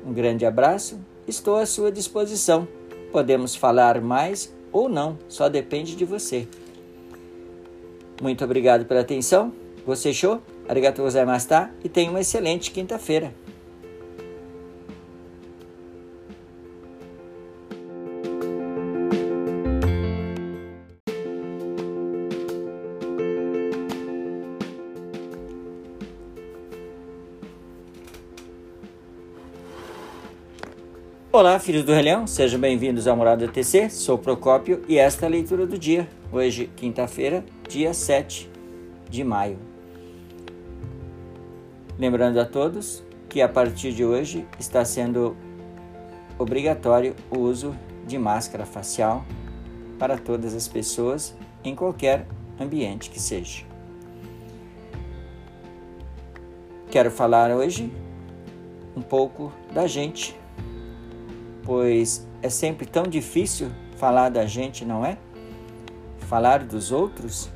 um 0.05 0.13
grande 0.13 0.45
abraço, 0.45 0.99
estou 1.27 1.57
à 1.57 1.65
sua 1.65 1.91
disposição. 1.91 2.67
Podemos 3.11 3.55
falar 3.55 4.01
mais 4.01 4.53
ou 4.71 4.89
não, 4.89 5.17
só 5.27 5.49
depende 5.49 5.95
de 5.95 6.05
você. 6.05 6.47
Muito 8.21 8.43
obrigado 8.43 8.85
pela 8.85 9.01
atenção. 9.01 9.51
Você 9.85 10.13
show? 10.13 10.41
Arigatou 10.69 11.05
gozaimashita 11.05 11.71
e 11.83 11.89
tenha 11.89 12.09
uma 12.09 12.21
excelente 12.21 12.71
quinta-feira. 12.71 13.33
Olá, 31.33 31.57
filhos 31.59 31.85
do 31.85 31.93
Relhão, 31.93 32.27
sejam 32.27 32.59
bem-vindos 32.59 33.07
ao 33.07 33.15
Morada 33.15 33.47
TC. 33.47 33.89
Sou 33.89 34.17
Procópio 34.17 34.83
e 34.85 34.97
esta 34.97 35.25
é 35.25 35.27
a 35.27 35.29
leitura 35.29 35.65
do 35.65 35.77
dia. 35.77 36.05
Hoje, 36.29 36.69
quinta-feira, 36.75 37.45
dia 37.69 37.93
7 37.93 38.51
de 39.09 39.23
maio. 39.23 39.57
Lembrando 41.97 42.37
a 42.37 42.43
todos 42.43 43.01
que 43.29 43.41
a 43.41 43.47
partir 43.47 43.93
de 43.93 44.03
hoje 44.03 44.45
está 44.59 44.83
sendo 44.83 45.37
obrigatório 46.37 47.15
o 47.29 47.39
uso 47.39 47.73
de 48.05 48.17
máscara 48.17 48.65
facial 48.65 49.23
para 49.97 50.17
todas 50.17 50.53
as 50.53 50.67
pessoas 50.67 51.33
em 51.63 51.73
qualquer 51.73 52.27
ambiente 52.59 53.09
que 53.09 53.21
seja. 53.21 53.63
Quero 56.89 57.09
falar 57.09 57.51
hoje 57.51 57.89
um 58.97 59.01
pouco 59.01 59.49
da 59.73 59.87
gente 59.87 60.40
pois 61.63 62.27
é 62.41 62.49
sempre 62.49 62.85
tão 62.85 63.03
difícil 63.03 63.71
falar 63.97 64.29
da 64.29 64.45
gente, 64.45 64.83
não 64.83 65.05
é? 65.05 65.17
Falar 66.19 66.63
dos 66.63 66.91
outros 66.91 67.49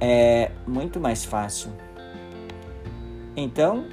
é 0.00 0.50
muito 0.66 0.98
mais 1.00 1.24
fácil. 1.24 1.70
Então, 3.36 3.86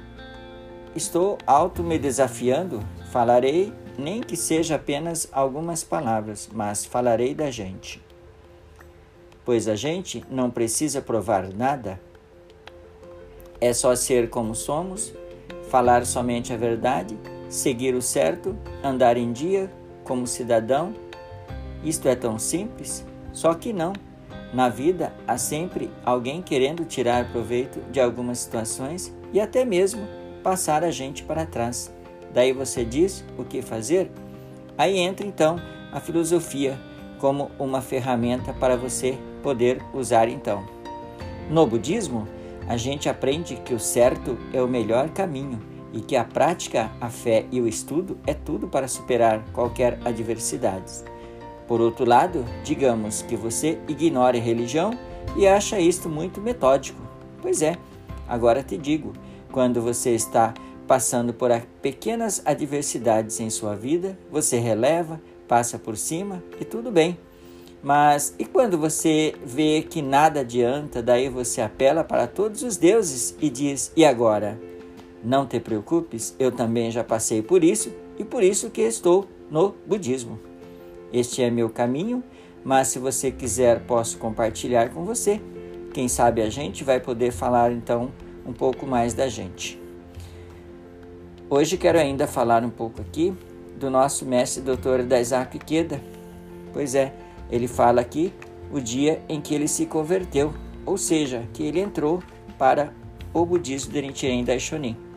estou 0.94 1.38
auto 1.46 1.82
me 1.82 1.98
desafiando, 1.98 2.80
falarei 3.10 3.72
nem 3.96 4.20
que 4.20 4.36
seja 4.36 4.76
apenas 4.76 5.28
algumas 5.32 5.82
palavras, 5.82 6.48
mas 6.52 6.84
falarei 6.84 7.34
da 7.34 7.50
gente. 7.50 8.02
Pois 9.44 9.66
a 9.66 9.74
gente 9.74 10.24
não 10.30 10.50
precisa 10.50 11.00
provar 11.00 11.48
nada, 11.52 12.00
é 13.60 13.72
só 13.72 13.96
ser 13.96 14.28
como 14.28 14.54
somos, 14.54 15.12
falar 15.70 16.04
somente 16.06 16.52
a 16.52 16.56
verdade 16.56 17.18
seguir 17.48 17.94
o 17.94 18.02
certo, 18.02 18.56
andar 18.82 19.16
em 19.16 19.32
dia 19.32 19.70
como 20.04 20.26
cidadão. 20.26 20.94
Isto 21.82 22.08
é 22.08 22.14
tão 22.14 22.38
simples? 22.38 23.06
Só 23.32 23.54
que 23.54 23.72
não. 23.72 23.92
Na 24.52 24.68
vida 24.68 25.12
há 25.26 25.36
sempre 25.36 25.90
alguém 26.04 26.40
querendo 26.40 26.84
tirar 26.84 27.30
proveito 27.30 27.80
de 27.90 28.00
algumas 28.00 28.38
situações 28.38 29.14
e 29.32 29.40
até 29.40 29.64
mesmo 29.64 30.06
passar 30.42 30.82
a 30.82 30.90
gente 30.90 31.22
para 31.22 31.44
trás. 31.44 31.92
Daí 32.32 32.52
você 32.52 32.84
diz 32.84 33.24
o 33.36 33.44
que 33.44 33.60
fazer? 33.60 34.10
Aí 34.76 34.98
entra 34.98 35.26
então 35.26 35.56
a 35.92 36.00
filosofia 36.00 36.78
como 37.18 37.50
uma 37.58 37.82
ferramenta 37.82 38.52
para 38.52 38.76
você 38.76 39.18
poder 39.42 39.82
usar 39.92 40.28
então. 40.28 40.64
No 41.50 41.66
budismo, 41.66 42.26
a 42.66 42.76
gente 42.76 43.08
aprende 43.08 43.56
que 43.56 43.74
o 43.74 43.80
certo 43.80 44.38
é 44.52 44.62
o 44.62 44.68
melhor 44.68 45.08
caminho 45.10 45.77
e 45.92 46.00
que 46.00 46.16
a 46.16 46.24
prática, 46.24 46.90
a 47.00 47.08
fé 47.08 47.46
e 47.50 47.60
o 47.60 47.68
estudo 47.68 48.18
é 48.26 48.34
tudo 48.34 48.68
para 48.68 48.88
superar 48.88 49.44
qualquer 49.52 49.98
adversidade. 50.04 50.92
Por 51.66 51.80
outro 51.80 52.04
lado, 52.04 52.44
digamos 52.64 53.22
que 53.22 53.36
você 53.36 53.78
ignore 53.88 54.38
religião 54.38 54.98
e 55.36 55.46
acha 55.46 55.78
isto 55.78 56.08
muito 56.08 56.40
metódico. 56.40 57.00
Pois 57.42 57.62
é, 57.62 57.76
agora 58.26 58.62
te 58.62 58.76
digo, 58.76 59.12
quando 59.52 59.80
você 59.82 60.10
está 60.14 60.54
passando 60.86 61.34
por 61.34 61.50
pequenas 61.82 62.40
adversidades 62.44 63.38
em 63.40 63.50
sua 63.50 63.76
vida, 63.76 64.18
você 64.30 64.58
releva, 64.58 65.20
passa 65.46 65.78
por 65.78 65.96
cima 65.96 66.42
e 66.58 66.64
tudo 66.64 66.90
bem. 66.90 67.18
Mas 67.82 68.34
e 68.38 68.44
quando 68.44 68.78
você 68.78 69.34
vê 69.44 69.82
que 69.82 70.02
nada 70.02 70.40
adianta, 70.40 71.02
daí 71.02 71.28
você 71.28 71.60
apela 71.60 72.02
para 72.02 72.26
todos 72.26 72.62
os 72.62 72.76
deuses 72.76 73.36
e 73.40 73.48
diz: 73.48 73.92
"E 73.94 74.04
agora? 74.04 74.58
Não 75.22 75.46
te 75.46 75.58
preocupes, 75.58 76.34
eu 76.38 76.52
também 76.52 76.90
já 76.90 77.02
passei 77.02 77.42
por 77.42 77.64
isso 77.64 77.92
e 78.18 78.24
por 78.24 78.42
isso 78.42 78.70
que 78.70 78.82
estou 78.82 79.26
no 79.50 79.74
budismo. 79.86 80.38
Este 81.12 81.42
é 81.42 81.50
meu 81.50 81.68
caminho, 81.68 82.22
mas 82.64 82.88
se 82.88 82.98
você 82.98 83.30
quiser, 83.30 83.80
posso 83.86 84.18
compartilhar 84.18 84.90
com 84.90 85.04
você. 85.04 85.40
Quem 85.92 86.06
sabe 86.06 86.42
a 86.42 86.50
gente 86.50 86.84
vai 86.84 87.00
poder 87.00 87.32
falar 87.32 87.72
então 87.72 88.12
um 88.46 88.52
pouco 88.52 88.86
mais 88.86 89.14
da 89.14 89.28
gente. 89.28 89.80
Hoje 91.50 91.76
quero 91.76 91.98
ainda 91.98 92.26
falar 92.26 92.62
um 92.62 92.70
pouco 92.70 93.00
aqui 93.00 93.34
do 93.78 93.90
nosso 93.90 94.26
mestre 94.26 94.62
doutor 94.62 95.02
Daisaku 95.02 95.56
Ikeda. 95.56 96.00
Pois 96.72 96.94
é, 96.94 97.14
ele 97.50 97.66
fala 97.66 98.00
aqui 98.00 98.32
o 98.70 98.80
dia 98.80 99.22
em 99.28 99.40
que 99.40 99.54
ele 99.54 99.66
se 99.66 99.86
converteu, 99.86 100.52
ou 100.84 100.98
seja, 100.98 101.48
que 101.54 101.62
ele 101.62 101.80
entrou 101.80 102.22
para 102.58 102.92
o 103.32 103.46
budismo 103.46 103.92
de 103.92 104.02
Nichiren 104.02 104.44
Daishonin. 104.44 105.07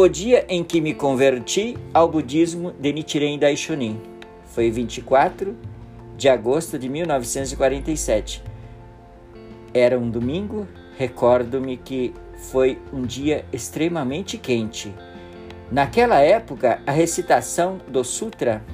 O 0.00 0.08
dia 0.08 0.46
em 0.48 0.64
que 0.64 0.80
me 0.80 0.94
converti 0.94 1.76
ao 1.92 2.08
budismo 2.08 2.72
de 2.72 2.90
Nichiren 2.90 3.38
Daishonin 3.38 4.00
foi 4.46 4.70
24 4.70 5.54
de 6.16 6.26
agosto 6.26 6.78
de 6.78 6.88
1947. 6.88 8.42
Era 9.74 9.98
um 9.98 10.08
domingo, 10.08 10.66
recordo-me 10.96 11.76
que 11.76 12.14
foi 12.50 12.78
um 12.90 13.02
dia 13.02 13.44
extremamente 13.52 14.38
quente. 14.38 14.90
Naquela 15.70 16.18
época, 16.18 16.80
a 16.86 16.92
recitação 16.92 17.76
do 17.86 18.02
Sutra 18.02 18.64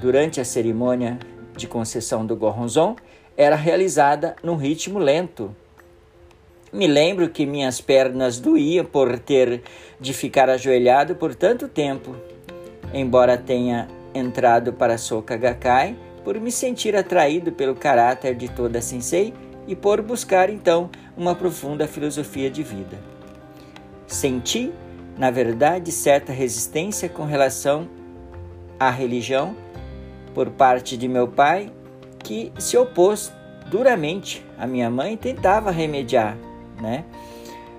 durante 0.00 0.40
a 0.40 0.44
cerimônia 0.44 1.18
de 1.56 1.66
concessão 1.66 2.24
do 2.24 2.36
Goronzon 2.36 2.94
era 3.36 3.56
realizada 3.56 4.36
num 4.40 4.54
ritmo 4.54 5.00
lento. 5.00 5.52
Me 6.72 6.86
lembro 6.86 7.28
que 7.28 7.46
minhas 7.46 7.80
pernas 7.80 8.40
doíam 8.40 8.84
por 8.84 9.18
ter 9.18 9.62
de 10.00 10.12
ficar 10.12 10.50
ajoelhado 10.50 11.14
por 11.14 11.34
tanto 11.34 11.68
tempo. 11.68 12.16
Embora 12.92 13.38
tenha 13.38 13.88
entrado 14.14 14.72
para 14.72 14.98
Soka 14.98 15.36
Gakkai 15.36 15.96
por 16.24 16.40
me 16.40 16.50
sentir 16.50 16.96
atraído 16.96 17.52
pelo 17.52 17.74
caráter 17.74 18.34
de 18.34 18.48
toda 18.48 18.80
sensei 18.80 19.32
e 19.66 19.76
por 19.76 20.02
buscar 20.02 20.50
então 20.50 20.90
uma 21.16 21.34
profunda 21.34 21.86
filosofia 21.86 22.50
de 22.50 22.62
vida. 22.62 22.98
Senti, 24.06 24.72
na 25.16 25.30
verdade, 25.30 25.90
certa 25.92 26.32
resistência 26.32 27.08
com 27.08 27.24
relação 27.24 27.88
à 28.78 28.90
religião 28.90 29.56
por 30.34 30.50
parte 30.50 30.96
de 30.96 31.08
meu 31.08 31.26
pai, 31.26 31.72
que 32.18 32.52
se 32.58 32.76
opôs 32.76 33.32
duramente 33.70 34.44
à 34.58 34.66
minha 34.66 34.90
mãe 34.90 35.14
e 35.14 35.16
tentava 35.16 35.70
remediar, 35.70 36.36
né? 36.80 37.04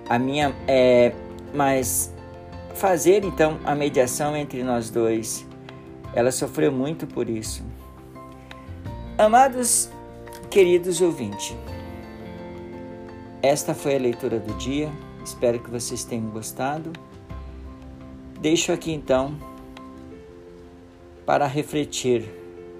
A 0.08 0.18
minha, 0.18 0.54
é, 0.66 1.12
mas 1.54 2.12
fazer 2.74 3.24
então 3.24 3.58
a 3.64 3.74
mediação 3.74 4.36
entre 4.36 4.62
nós 4.62 4.90
dois, 4.90 5.46
ela 6.14 6.30
sofreu 6.30 6.72
muito 6.72 7.06
por 7.06 7.28
isso. 7.28 7.62
Amados 9.16 9.90
queridos 10.50 11.00
ouvintes, 11.00 11.56
esta 13.42 13.74
foi 13.74 13.96
a 13.96 13.98
leitura 13.98 14.38
do 14.38 14.54
dia. 14.54 14.90
Espero 15.24 15.60
que 15.60 15.70
vocês 15.70 16.04
tenham 16.04 16.28
gostado. 16.30 16.92
Deixo 18.40 18.72
aqui 18.72 18.92
então 18.92 19.36
para 21.26 21.46
refletir. 21.46 22.24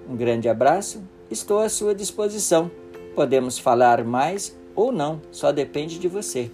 Um 0.09 0.15
grande 0.15 0.49
abraço, 0.49 1.03
estou 1.29 1.59
à 1.59 1.69
sua 1.69 1.93
disposição. 1.93 2.71
Podemos 3.15 3.59
falar 3.59 4.03
mais 4.03 4.57
ou 4.79 4.91
não, 4.93 5.21
só 5.31 5.51
depende 5.51 5.99
de 5.99 6.07
você. 6.07 6.49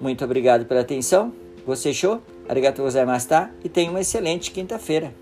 Muito 0.00 0.24
obrigado 0.24 0.64
pela 0.64 0.80
atenção. 0.80 1.32
Você 1.66 1.92
show? 1.92 2.22
Arigatou 2.48 2.84
gozaimasu 2.84 3.28
e 3.62 3.68
tenha 3.68 3.90
uma 3.90 4.00
excelente 4.00 4.50
quinta-feira. 4.50 5.12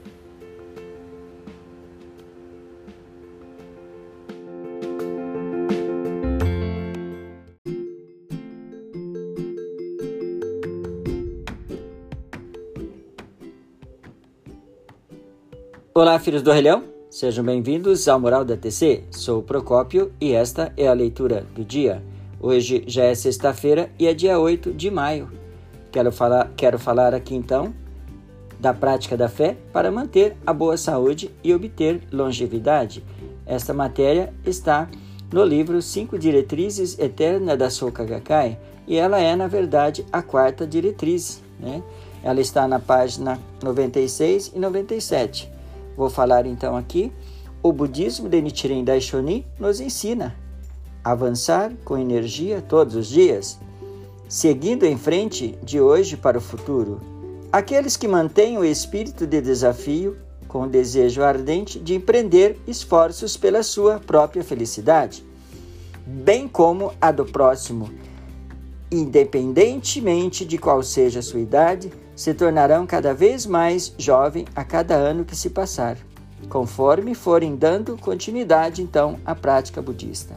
Olá, 15.92 16.18
filhos 16.18 16.42
do 16.42 16.52
Relhão, 16.52 16.93
sejam 17.14 17.44
bem-vindos 17.44 18.08
ao 18.08 18.18
Moral 18.18 18.44
da 18.44 18.56
TC. 18.56 19.04
Sou 19.12 19.38
o 19.38 19.42
Procópio 19.42 20.10
e 20.20 20.32
esta 20.32 20.72
é 20.76 20.88
a 20.88 20.92
leitura 20.92 21.46
do 21.54 21.64
dia. 21.64 22.02
Hoje 22.40 22.82
já 22.88 23.04
é 23.04 23.14
sexta-feira 23.14 23.88
e 23.96 24.08
é 24.08 24.12
dia 24.12 24.36
8 24.36 24.72
de 24.72 24.90
maio. 24.90 25.30
Quero 25.92 26.10
falar, 26.10 26.50
quero 26.56 26.76
falar 26.76 27.14
aqui 27.14 27.36
então 27.36 27.72
da 28.58 28.74
prática 28.74 29.16
da 29.16 29.28
fé 29.28 29.56
para 29.72 29.92
manter 29.92 30.36
a 30.44 30.52
boa 30.52 30.76
saúde 30.76 31.30
e 31.44 31.54
obter 31.54 32.02
longevidade. 32.10 33.04
Esta 33.46 33.72
matéria 33.72 34.34
está 34.44 34.88
no 35.32 35.44
livro 35.44 35.80
Cinco 35.80 36.18
Diretrizes 36.18 36.98
Eterna 36.98 37.56
da 37.56 37.70
Soka 37.70 38.04
Gakkai 38.04 38.58
e 38.88 38.96
ela 38.96 39.20
é, 39.20 39.36
na 39.36 39.46
verdade, 39.46 40.04
a 40.12 40.20
quarta 40.20 40.66
diretriz. 40.66 41.40
Né? 41.60 41.80
Ela 42.24 42.40
está 42.40 42.66
na 42.66 42.80
página 42.80 43.38
96 43.62 44.50
e 44.52 44.58
97. 44.58 45.53
Vou 45.96 46.10
falar 46.10 46.46
então 46.46 46.76
aqui. 46.76 47.12
O 47.62 47.72
budismo 47.72 48.28
de 48.28 48.40
Nichiren 48.42 48.84
Daishonin 48.84 49.44
nos 49.58 49.80
ensina 49.80 50.34
avançar 51.02 51.72
com 51.84 51.98
energia 51.98 52.62
todos 52.62 52.94
os 52.94 53.06
dias, 53.06 53.58
seguindo 54.28 54.84
em 54.84 54.96
frente 54.96 55.58
de 55.62 55.80
hoje 55.80 56.16
para 56.16 56.38
o 56.38 56.40
futuro. 56.40 57.00
Aqueles 57.52 57.96
que 57.96 58.08
mantêm 58.08 58.58
o 58.58 58.64
espírito 58.64 59.26
de 59.26 59.40
desafio 59.40 60.16
com 60.48 60.62
o 60.62 60.68
desejo 60.68 61.22
ardente 61.22 61.78
de 61.78 61.94
empreender 61.94 62.58
esforços 62.66 63.36
pela 63.36 63.62
sua 63.62 63.98
própria 63.98 64.42
felicidade, 64.42 65.24
bem 66.06 66.48
como 66.48 66.92
a 67.00 67.12
do 67.12 67.24
próximo, 67.24 67.90
independentemente 68.90 70.44
de 70.44 70.56
qual 70.58 70.82
seja 70.82 71.20
a 71.20 71.22
sua 71.22 71.40
idade, 71.40 71.92
se 72.14 72.32
tornarão 72.32 72.86
cada 72.86 73.12
vez 73.12 73.46
mais 73.46 73.94
jovem 73.98 74.44
a 74.54 74.64
cada 74.64 74.94
ano 74.94 75.24
que 75.24 75.34
se 75.34 75.50
passar, 75.50 75.96
conforme 76.48 77.14
forem 77.14 77.56
dando 77.56 77.96
continuidade 77.98 78.82
então 78.82 79.18
à 79.24 79.34
prática 79.34 79.82
budista. 79.82 80.36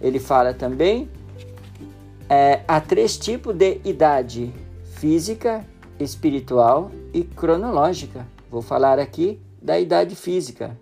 Ele 0.00 0.18
fala 0.18 0.52
também 0.52 1.08
é, 2.28 2.60
há 2.66 2.80
três 2.80 3.16
tipos 3.16 3.54
de 3.54 3.80
idade: 3.84 4.52
física, 4.94 5.64
espiritual 5.98 6.90
e 7.12 7.22
cronológica. 7.22 8.26
Vou 8.50 8.62
falar 8.62 8.98
aqui 8.98 9.40
da 9.60 9.78
idade 9.78 10.14
física. 10.14 10.78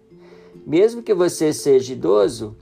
Mesmo 0.66 1.02
que 1.02 1.14
você 1.14 1.52
seja 1.52 1.92
idoso, 1.92 2.56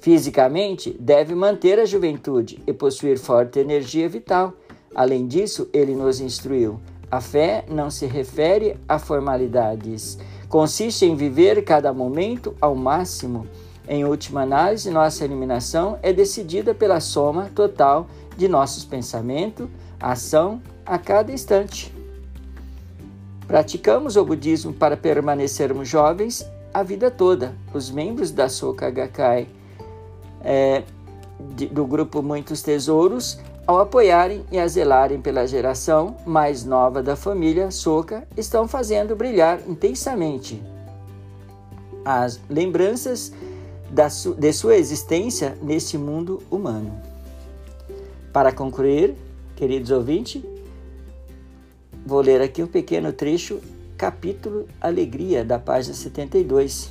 fisicamente 0.00 0.96
deve 1.00 1.34
manter 1.34 1.78
a 1.78 1.84
juventude 1.84 2.62
e 2.66 2.72
possuir 2.72 3.18
forte 3.18 3.58
energia 3.58 4.08
vital 4.08 4.54
Além 4.96 5.26
disso, 5.26 5.68
ele 5.74 5.94
nos 5.94 6.20
instruiu: 6.20 6.80
a 7.10 7.20
fé 7.20 7.66
não 7.68 7.90
se 7.90 8.06
refere 8.06 8.78
a 8.88 8.98
formalidades, 8.98 10.18
consiste 10.48 11.04
em 11.04 11.14
viver 11.14 11.62
cada 11.62 11.92
momento 11.92 12.56
ao 12.62 12.74
máximo. 12.74 13.46
Em 13.86 14.06
última 14.06 14.40
análise, 14.40 14.90
nossa 14.90 15.22
eliminação 15.22 15.98
é 16.02 16.14
decidida 16.14 16.74
pela 16.74 16.98
soma 16.98 17.50
total 17.54 18.06
de 18.38 18.48
nossos 18.48 18.86
pensamentos, 18.86 19.68
ação 20.00 20.62
a 20.84 20.96
cada 20.98 21.30
instante. 21.30 21.94
Praticamos 23.46 24.16
o 24.16 24.24
budismo 24.24 24.72
para 24.72 24.96
permanecermos 24.96 25.86
jovens 25.86 26.44
a 26.72 26.82
vida 26.82 27.10
toda. 27.10 27.54
Os 27.72 27.90
membros 27.90 28.30
da 28.30 28.48
Soka 28.48 28.90
Gakkai, 28.90 29.46
é, 30.42 30.82
de, 31.54 31.66
do 31.66 31.86
grupo 31.86 32.22
Muitos 32.22 32.60
Tesouros, 32.62 33.38
ao 33.66 33.80
apoiarem 33.80 34.44
e 34.52 34.58
a 34.58 34.68
zelarem 34.68 35.20
pela 35.20 35.46
geração 35.46 36.16
mais 36.24 36.64
nova 36.64 37.02
da 37.02 37.16
família 37.16 37.70
Soca, 37.70 38.26
estão 38.36 38.68
fazendo 38.68 39.16
brilhar 39.16 39.58
intensamente 39.66 40.62
as 42.04 42.40
lembranças 42.48 43.32
de 44.38 44.52
sua 44.52 44.76
existência 44.76 45.58
neste 45.60 45.98
mundo 45.98 46.40
humano. 46.48 47.00
Para 48.32 48.52
concluir, 48.52 49.16
queridos 49.56 49.90
ouvintes, 49.90 50.42
vou 52.04 52.20
ler 52.20 52.40
aqui 52.40 52.62
um 52.62 52.68
pequeno 52.68 53.12
trecho, 53.12 53.60
capítulo 53.98 54.68
Alegria, 54.80 55.44
da 55.44 55.58
página 55.58 55.94
72. 55.94 56.88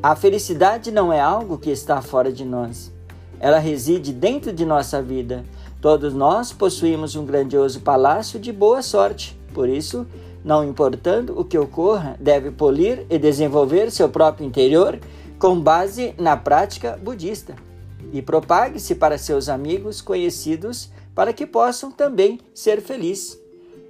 A 0.00 0.14
felicidade 0.14 0.92
não 0.92 1.12
é 1.12 1.20
algo 1.20 1.58
que 1.58 1.70
está 1.70 2.00
fora 2.00 2.32
de 2.32 2.44
nós, 2.44 2.92
ela 3.40 3.58
reside 3.58 4.12
dentro 4.12 4.52
de 4.52 4.66
nossa 4.66 5.02
vida 5.02 5.44
Todos 5.80 6.12
nós 6.12 6.52
possuímos 6.52 7.16
um 7.16 7.24
grandioso 7.24 7.80
palácio 7.80 8.38
de 8.38 8.52
boa 8.52 8.82
sorte, 8.82 9.38
por 9.54 9.68
isso 9.68 10.06
não 10.44 10.62
importando 10.62 11.38
o 11.38 11.44
que 11.44 11.56
ocorra, 11.56 12.16
deve 12.20 12.50
polir 12.50 13.06
e 13.08 13.18
desenvolver 13.18 13.90
seu 13.90 14.08
próprio 14.08 14.46
interior 14.46 14.98
com 15.38 15.58
base 15.58 16.14
na 16.18 16.36
prática 16.36 16.98
budista 17.02 17.54
e 18.12 18.20
propague-se 18.20 18.94
para 18.94 19.16
seus 19.16 19.48
amigos 19.48 20.00
conhecidos 20.00 20.90
para 21.14 21.32
que 21.32 21.46
possam 21.46 21.90
também 21.90 22.38
ser 22.54 22.80
felizes. 22.80 23.40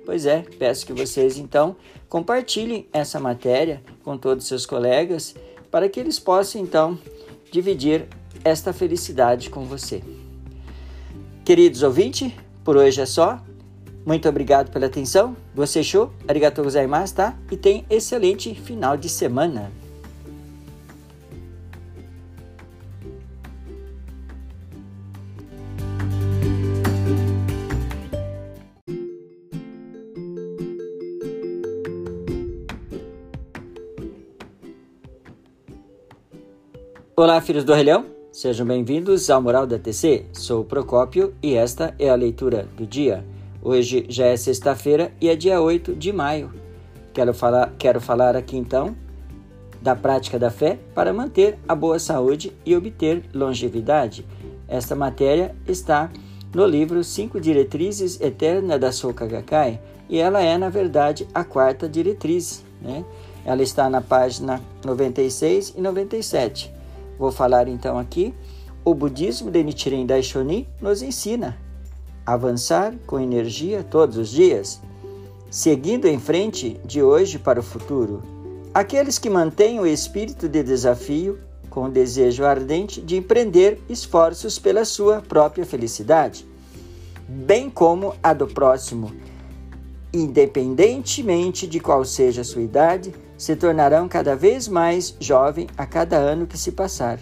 Pois 0.06 0.26
é, 0.26 0.44
peço 0.58 0.86
que 0.86 0.92
vocês 0.92 1.38
então 1.38 1.76
compartilhem 2.08 2.86
essa 2.92 3.20
matéria 3.20 3.82
com 4.04 4.16
todos 4.16 4.44
os 4.44 4.48
seus 4.48 4.66
colegas 4.66 5.34
para 5.70 5.88
que 5.88 6.00
eles 6.00 6.18
possam 6.18 6.60
então 6.60 6.98
dividir 7.50 8.06
esta 8.44 8.72
felicidade 8.72 9.50
com 9.50 9.64
você. 9.64 10.02
Queridos 11.50 11.82
ouvintes, 11.82 12.32
por 12.62 12.76
hoje 12.76 13.00
é 13.00 13.04
só. 13.04 13.40
Muito 14.06 14.28
obrigado 14.28 14.70
pela 14.70 14.86
atenção. 14.86 15.36
Você 15.52 15.82
show, 15.82 16.12
arigatou 16.28 16.62
gozaimasu, 16.62 17.16
tá? 17.16 17.36
E 17.50 17.56
tem 17.56 17.84
excelente 17.90 18.54
final 18.54 18.96
de 18.96 19.08
semana. 19.08 19.72
Olá, 37.16 37.40
filhos 37.40 37.64
do 37.64 37.74
Relhão. 37.74 38.19
Sejam 38.40 38.66
bem-vindos 38.66 39.28
ao 39.28 39.42
Moral 39.42 39.66
da 39.66 39.78
TC. 39.78 40.24
Sou 40.32 40.62
o 40.62 40.64
Procópio 40.64 41.34
e 41.42 41.56
esta 41.56 41.94
é 41.98 42.08
a 42.08 42.14
leitura 42.14 42.66
do 42.74 42.86
dia. 42.86 43.22
Hoje 43.62 44.06
já 44.08 44.24
é 44.28 44.34
sexta-feira 44.34 45.12
e 45.20 45.28
é 45.28 45.36
dia 45.36 45.60
8 45.60 45.94
de 45.94 46.10
maio. 46.10 46.50
Quero 47.12 47.34
falar, 47.34 47.74
quero 47.78 48.00
falar 48.00 48.34
aqui 48.34 48.56
então 48.56 48.96
da 49.82 49.94
prática 49.94 50.38
da 50.38 50.50
fé 50.50 50.78
para 50.94 51.12
manter 51.12 51.58
a 51.68 51.74
boa 51.74 51.98
saúde 51.98 52.50
e 52.64 52.74
obter 52.74 53.24
longevidade. 53.34 54.24
Esta 54.66 54.96
matéria 54.96 55.54
está 55.68 56.10
no 56.54 56.64
livro 56.64 57.04
Cinco 57.04 57.38
Diretrizes 57.38 58.18
Eterna 58.22 58.78
da 58.78 58.90
Soka 58.90 59.26
Gakkai 59.26 59.78
e 60.08 60.16
ela 60.18 60.40
é, 60.40 60.56
na 60.56 60.70
verdade, 60.70 61.28
a 61.34 61.44
quarta 61.44 61.86
diretriz. 61.86 62.64
Né? 62.80 63.04
Ela 63.44 63.62
está 63.62 63.90
na 63.90 64.00
página 64.00 64.62
96 64.82 65.74
e 65.76 65.80
97. 65.82 66.79
Vou 67.20 67.30
falar 67.30 67.68
então 67.68 67.98
aqui. 67.98 68.34
O 68.82 68.94
budismo 68.94 69.50
de 69.50 69.62
Nichiren 69.62 70.06
Daishonin 70.06 70.66
nos 70.80 71.02
ensina 71.02 71.58
avançar 72.24 72.94
com 73.06 73.20
energia 73.20 73.84
todos 73.84 74.16
os 74.16 74.30
dias, 74.30 74.80
seguindo 75.50 76.08
em 76.08 76.18
frente 76.18 76.80
de 76.82 77.02
hoje 77.02 77.38
para 77.38 77.60
o 77.60 77.62
futuro. 77.62 78.22
Aqueles 78.72 79.18
que 79.18 79.28
mantêm 79.28 79.78
o 79.78 79.86
espírito 79.86 80.48
de 80.48 80.62
desafio 80.62 81.38
com 81.68 81.84
o 81.84 81.90
desejo 81.90 82.42
ardente 82.42 83.02
de 83.02 83.18
empreender 83.18 83.78
esforços 83.86 84.58
pela 84.58 84.86
sua 84.86 85.20
própria 85.20 85.66
felicidade, 85.66 86.46
bem 87.28 87.68
como 87.68 88.14
a 88.22 88.32
do 88.32 88.46
próximo, 88.46 89.12
independentemente 90.10 91.66
de 91.66 91.80
qual 91.80 92.02
seja 92.02 92.40
a 92.40 92.44
sua 92.44 92.62
idade, 92.62 93.12
se 93.40 93.56
tornarão 93.56 94.06
cada 94.06 94.36
vez 94.36 94.68
mais 94.68 95.16
jovem 95.18 95.66
a 95.74 95.86
cada 95.86 96.18
ano 96.18 96.46
que 96.46 96.58
se 96.58 96.72
passar, 96.72 97.18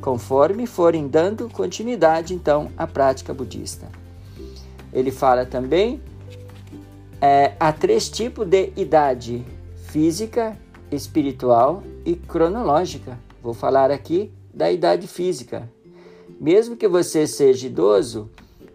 conforme 0.00 0.66
forem 0.66 1.06
dando 1.06 1.48
continuidade 1.48 2.34
então 2.34 2.72
à 2.76 2.88
prática 2.88 3.32
budista. 3.32 3.86
Ele 4.92 5.12
fala 5.12 5.46
também 5.46 6.02
é, 7.20 7.52
há 7.60 7.72
três 7.72 8.08
tipos 8.08 8.48
de 8.48 8.72
idade: 8.76 9.46
física, 9.86 10.58
espiritual 10.90 11.84
e 12.04 12.16
cronológica. 12.16 13.16
Vou 13.40 13.54
falar 13.54 13.92
aqui 13.92 14.32
da 14.52 14.72
idade 14.72 15.06
física. 15.06 15.70
Mesmo 16.40 16.76
que 16.76 16.88
você 16.88 17.28
seja 17.28 17.68
idoso, 17.68 18.28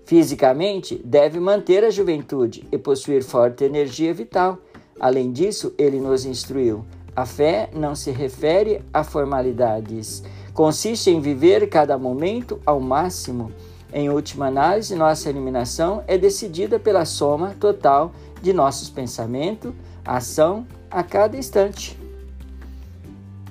fisicamente 0.05 0.95
deve 1.03 1.41
manter 1.41 1.83
a 1.83 1.89
juventude 1.89 2.65
e 2.71 2.77
possuir 2.77 3.21
forte 3.21 3.65
energia 3.65 4.13
vital 4.13 4.59
Além 4.99 5.31
disso, 5.31 5.73
ele 5.77 5.99
nos 5.99 6.25
instruiu: 6.25 6.85
a 7.15 7.25
fé 7.25 7.69
não 7.73 7.95
se 7.95 8.11
refere 8.11 8.81
a 8.93 9.03
formalidades, 9.03 10.23
consiste 10.53 11.09
em 11.09 11.19
viver 11.19 11.69
cada 11.69 11.97
momento 11.97 12.59
ao 12.65 12.79
máximo. 12.79 13.51
Em 13.93 14.09
última 14.09 14.47
análise, 14.47 14.95
nossa 14.95 15.29
eliminação 15.29 16.03
é 16.07 16.17
decidida 16.17 16.77
pela 16.77 17.05
soma 17.05 17.55
total 17.59 18.11
de 18.41 18.51
nossos 18.51 18.89
pensamentos, 18.89 19.73
ação 20.03 20.67
a 20.91 21.01
cada 21.01 21.37
instante. 21.37 21.97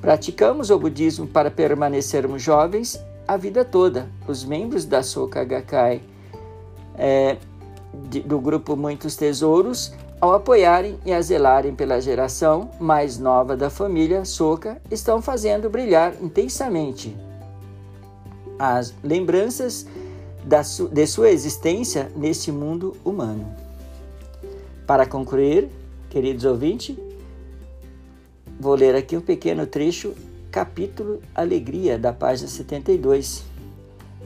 Praticamos 0.01 0.69
o 0.69 0.79
budismo 0.79 1.27
para 1.27 1.51
permanecermos 1.51 2.43
jovens 2.43 3.03
a 3.27 3.39
vida 3.39 3.65
toda. 3.65 4.07
Os 4.29 4.45
membros 4.45 4.85
da 4.85 5.03
Soka 5.03 5.43
Gakkai 5.43 6.03
é, 6.99 7.39
de, 8.11 8.21
do 8.21 8.39
grupo 8.39 8.77
Muitos 8.77 9.17
Tesouros 9.17 9.95
ao 10.21 10.35
apoiarem 10.35 10.99
e 11.05 11.13
a 11.13 11.21
zelarem 11.21 11.75
pela 11.75 12.01
geração 12.01 12.71
mais 12.81 13.19
nova 13.19 13.57
da 13.57 13.69
família 13.69 14.25
Soca, 14.25 14.81
estão 14.91 15.21
fazendo 15.21 15.69
brilhar 15.69 16.15
intensamente 16.23 17.17
as 18.59 18.95
lembranças 19.03 19.87
su 20.65 20.89
de 20.89 21.07
sua 21.07 21.31
existência 21.31 22.11
neste 22.15 22.53
mundo 22.53 22.97
humano. 23.05 23.47
Para 24.87 25.07
concluir, 25.07 25.69
queridos 26.11 26.45
ouvintes, 26.45 26.97
vou 28.61 28.75
ler 28.75 28.95
aqui 28.95 29.17
um 29.17 29.21
pequeno 29.21 29.67
trecho, 29.67 30.15
capítulo 30.51 31.21
Alegria, 31.35 31.99
da 31.99 32.13
página 32.13 32.49
72. 32.49 33.43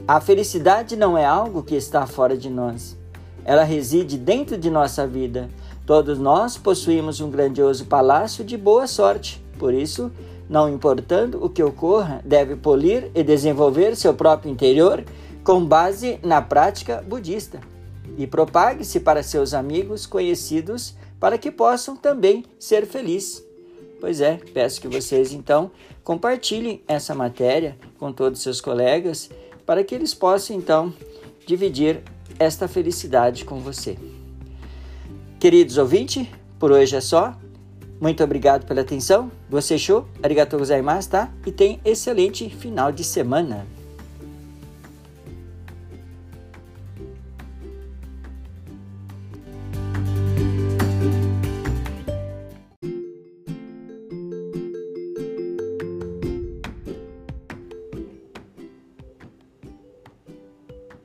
A 0.07 0.19
felicidade 0.19 0.95
não 0.95 1.17
é 1.17 1.25
algo 1.25 1.63
que 1.63 1.75
está 1.75 2.05
fora 2.05 2.37
de 2.37 2.49
nós. 2.49 2.97
Ela 3.45 3.63
reside 3.63 4.17
dentro 4.17 4.57
de 4.57 4.69
nossa 4.69 5.07
vida 5.07 5.49
Todos 5.89 6.19
nós 6.19 6.55
possuímos 6.55 7.19
um 7.19 7.31
grandioso 7.31 7.83
palácio 7.83 8.43
de 8.43 8.55
boa 8.55 8.85
sorte, 8.85 9.43
por 9.57 9.73
isso, 9.73 10.11
não 10.47 10.69
importando 10.69 11.43
o 11.43 11.49
que 11.49 11.63
ocorra, 11.63 12.21
deve 12.23 12.55
polir 12.55 13.09
e 13.15 13.23
desenvolver 13.23 13.95
seu 13.95 14.13
próprio 14.13 14.51
interior 14.51 15.03
com 15.43 15.65
base 15.65 16.19
na 16.21 16.43
prática 16.43 17.01
budista 17.01 17.59
e 18.19 18.27
propague-se 18.27 18.99
para 18.99 19.23
seus 19.23 19.51
amigos 19.51 20.05
conhecidos 20.05 20.95
para 21.19 21.39
que 21.39 21.49
possam 21.49 21.95
também 21.95 22.45
ser 22.59 22.85
felizes. 22.85 23.43
Pois 23.99 24.21
é, 24.21 24.39
peço 24.53 24.79
que 24.79 24.87
vocês 24.87 25.33
então 25.33 25.71
compartilhem 26.03 26.83
essa 26.87 27.15
matéria 27.15 27.75
com 27.97 28.13
todos 28.13 28.37
os 28.37 28.43
seus 28.43 28.61
colegas 28.61 29.27
para 29.65 29.83
que 29.83 29.95
eles 29.95 30.13
possam 30.13 30.55
então 30.55 30.93
dividir 31.47 32.03
esta 32.37 32.67
felicidade 32.67 33.43
com 33.43 33.59
você. 33.59 33.97
Queridos 35.39 35.77
ouvintes, 35.77 36.27
por 36.59 36.69
hoje 36.69 36.97
é 36.97 36.99
só. 36.99 37.33
Muito 37.97 38.21
obrigado 38.21 38.65
pela 38.65 38.81
atenção. 38.81 39.31
Você 39.49 39.77
show, 39.77 40.05
arigatou 40.21 40.59
gozaimasu, 40.59 41.11
tá? 41.11 41.31
E 41.45 41.51
tem 41.51 41.79
excelente 41.85 42.49
final 42.49 42.91
de 42.91 43.05
semana. 43.05 43.65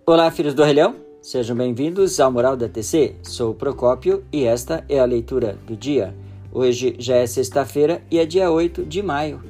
Olá, 0.05 0.29
filhos 0.33 0.55
do 0.55 0.65
Relhão. 0.65 1.04
Sejam 1.25 1.57
bem-vindos 1.57 2.21
ao 2.21 2.31
Moral 2.31 2.55
da 2.55 2.69
TC. 2.69 3.17
Sou 3.23 3.53
o 3.53 3.55
Procópio 3.55 4.23
e 4.31 4.45
esta 4.45 4.85
é 4.91 5.01
a 5.01 5.07
leitura 5.07 5.57
do 5.67 5.75
dia. 5.75 6.15
Hoje 6.53 6.97
já 6.99 7.15
é 7.15 7.27
sexta-feira 7.27 8.03
e 8.11 8.19
é 8.19 8.27
dia 8.27 8.51
8 8.51 8.85
de 8.85 9.03
maio. 9.03 9.43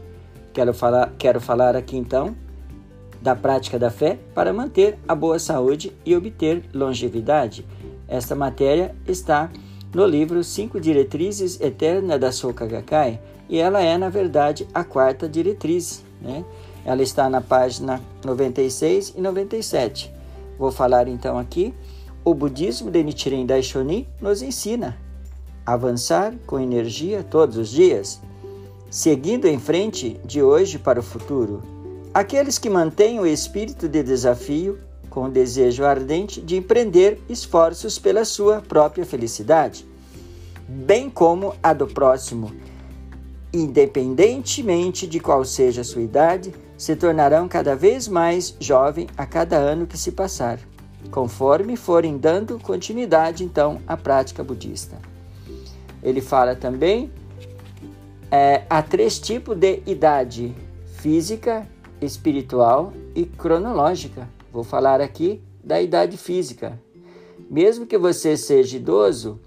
Quero 0.53 0.73
falar, 0.73 1.13
quero 1.19 1.41
falar 1.41 1.75
aqui 1.75 1.97
então 1.97 2.37
da 3.21 3.35
prática 3.35 3.77
da 3.77 3.91
fé 3.91 4.21
para 4.33 4.53
manter 4.53 4.97
a 5.09 5.17
boa 5.17 5.37
saúde 5.41 5.93
e 6.07 6.15
obter 6.15 6.63
longevidade. 6.73 7.67
Esta 8.07 8.37
matéria 8.37 8.95
está 9.05 9.51
no 9.93 10.07
livro 10.07 10.45
Cinco 10.45 10.79
Diretrizes 10.79 11.61
Eterna 11.61 12.17
da 12.17 12.31
Soka 12.31 12.67
Gakkai 12.67 13.21
e 13.49 13.59
ela 13.59 13.83
é, 13.83 13.99
na 13.99 14.09
verdade, 14.09 14.65
a 14.73 14.85
quarta 14.85 15.29
diretriz. 15.29 16.05
Né? 16.23 16.45
Ela 16.85 17.03
está 17.03 17.29
na 17.29 17.41
página 17.41 18.01
96 18.25 19.15
e 19.17 19.21
97. 19.21 20.15
Vou 20.59 20.71
falar 20.71 21.09
então 21.09 21.39
aqui. 21.39 21.75
O 22.25 22.35
budismo 22.35 22.91
de 22.91 23.03
Nichiren 23.03 23.45
Daishonin 23.45 24.07
nos 24.21 24.43
ensina 24.43 24.97
avançar 25.67 26.35
com 26.47 26.61
energia 26.61 27.23
todos 27.23 27.57
os 27.57 27.69
dias, 27.69 28.21
seguindo 28.91 29.47
em 29.47 29.59
frente 29.59 30.21
de 30.25 30.43
hoje 30.43 30.79
para 30.79 31.01
o 31.01 31.03
futuro. 31.03 31.63
Aqueles 32.13 32.59
que 32.59 32.71
mantêm 32.71 33.19
o 33.19 33.27
espírito 33.27 33.89
de 33.89 34.03
desafio 34.03 34.79
com 35.11 35.25
o 35.25 35.31
desejo 35.31 35.85
ardente 35.85 36.41
de 36.41 36.57
empreender 36.57 37.21
esforços 37.29 37.99
pela 37.99 38.25
sua 38.25 38.61
própria 38.61 39.05
felicidade, 39.05 39.87
bem 40.69 41.09
como 41.09 41.55
a 41.63 41.73
do 41.73 41.87
próximo. 41.87 42.53
Independentemente 43.53 45.07
de 45.07 45.21
qual 45.21 45.45
seja 45.45 45.83
a 45.83 45.85
sua 45.85 46.03
idade, 46.03 46.53
se 46.77 46.97
tornarão 46.97 47.49
cada 47.49 47.77
vez 47.77 48.09
mais 48.09 48.57
jovem 48.59 49.07
a 49.17 49.25
cada 49.25 49.57
ano 49.57 49.87
que 49.87 49.97
se 49.97 50.13
passar, 50.13 50.59
conforme 51.11 51.77
forem 51.77 52.19
dando 52.19 52.59
continuidade 52.59 53.45
então 53.45 53.81
à 53.87 53.97
prática 53.97 54.43
budista. 54.43 54.97
Ele 56.03 56.21
fala 56.21 56.55
também 56.55 57.11
é, 58.31 58.63
há 58.69 58.83
três 58.83 59.19
tipos 59.19 59.57
de 59.57 59.81
idade: 59.87 60.55
física, 60.97 61.67
espiritual 62.01 62.93
e 63.15 63.25
cronológica. 63.25 64.29
Vou 64.53 64.65
falar 64.65 65.01
aqui 65.01 65.41
da 65.63 65.81
idade 65.81 66.17
física. 66.17 66.79
Mesmo 67.51 67.87
que 67.87 67.97
você 67.97 68.37
seja 68.37 68.77
idoso, 68.77 69.41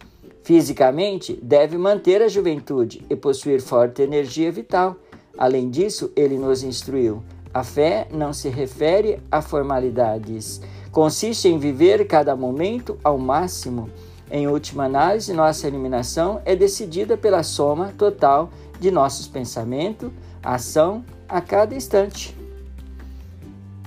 fisicamente 0.44 1.38
deve 1.42 1.78
manter 1.78 2.22
a 2.22 2.28
juventude 2.28 3.06
e 3.10 3.16
possuir 3.16 3.62
forte 3.62 4.02
energia 4.02 4.52
vital. 4.52 4.96
Além 5.38 5.70
disso, 5.70 6.12
ele 6.16 6.38
nos 6.38 6.64
instruiu: 6.64 7.22
a 7.54 7.64
fé 7.64 8.08
não 8.12 8.34
se 8.34 8.50
refere 8.50 9.20
a 9.32 9.42
formalidades, 9.42 10.62
consiste 10.92 11.48
em 11.48 11.60
viver 11.60 12.08
cada 12.08 12.36
momento 12.36 12.98
ao 13.04 13.18
máximo. 13.18 13.90
Em 14.30 14.48
última 14.48 14.86
análise, 14.86 15.32
nossa 15.32 15.68
eliminação 15.68 16.42
é 16.44 16.56
decidida 16.56 17.16
pela 17.16 17.44
soma 17.44 17.94
total 17.98 18.50
de 18.80 18.92
nossos 18.92 19.28
pensamentos, 19.28 20.12
ação 20.44 21.04
a 21.30 21.40
cada 21.40 21.74
instante. 21.74 22.36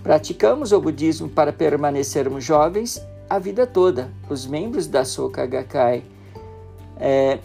Praticamos 0.02 0.72
o 0.72 0.80
budismo 0.80 1.28
para 1.28 1.52
permanecermos 1.52 2.42
jovens 2.42 3.04
a 3.28 3.38
vida 3.38 3.66
toda. 3.66 4.10
Os 4.28 4.46
membros 4.46 4.86
da 4.86 5.04
Soka 5.04 5.44
Gakkai 5.44 6.02
é, 6.96 7.38